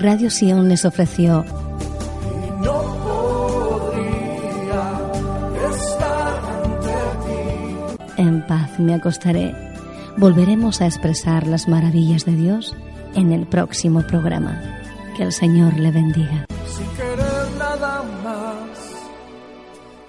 Radio 0.00 0.28
Sion 0.28 0.68
les 0.68 0.84
ofreció. 0.84 1.44
En 8.16 8.44
paz 8.46 8.80
me 8.80 8.94
acostaré. 8.94 9.54
Volveremos 10.16 10.80
a 10.80 10.86
expresar 10.86 11.46
las 11.46 11.68
maravillas 11.68 12.24
de 12.24 12.32
Dios 12.32 12.74
en 13.14 13.32
el 13.32 13.46
próximo 13.46 14.02
programa. 14.02 14.60
Que 15.16 15.22
el 15.22 15.32
Señor 15.32 15.78
le 15.78 15.92
bendiga. 15.92 16.44
Sin 16.66 16.88
querer 16.96 17.46
nada 17.56 18.02
más, 18.24 18.96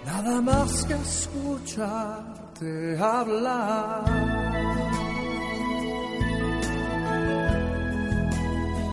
nada 0.04 0.42
más 0.42 0.84
que 0.86 0.96
escucharte 0.96 2.98
hablar. 3.00 4.45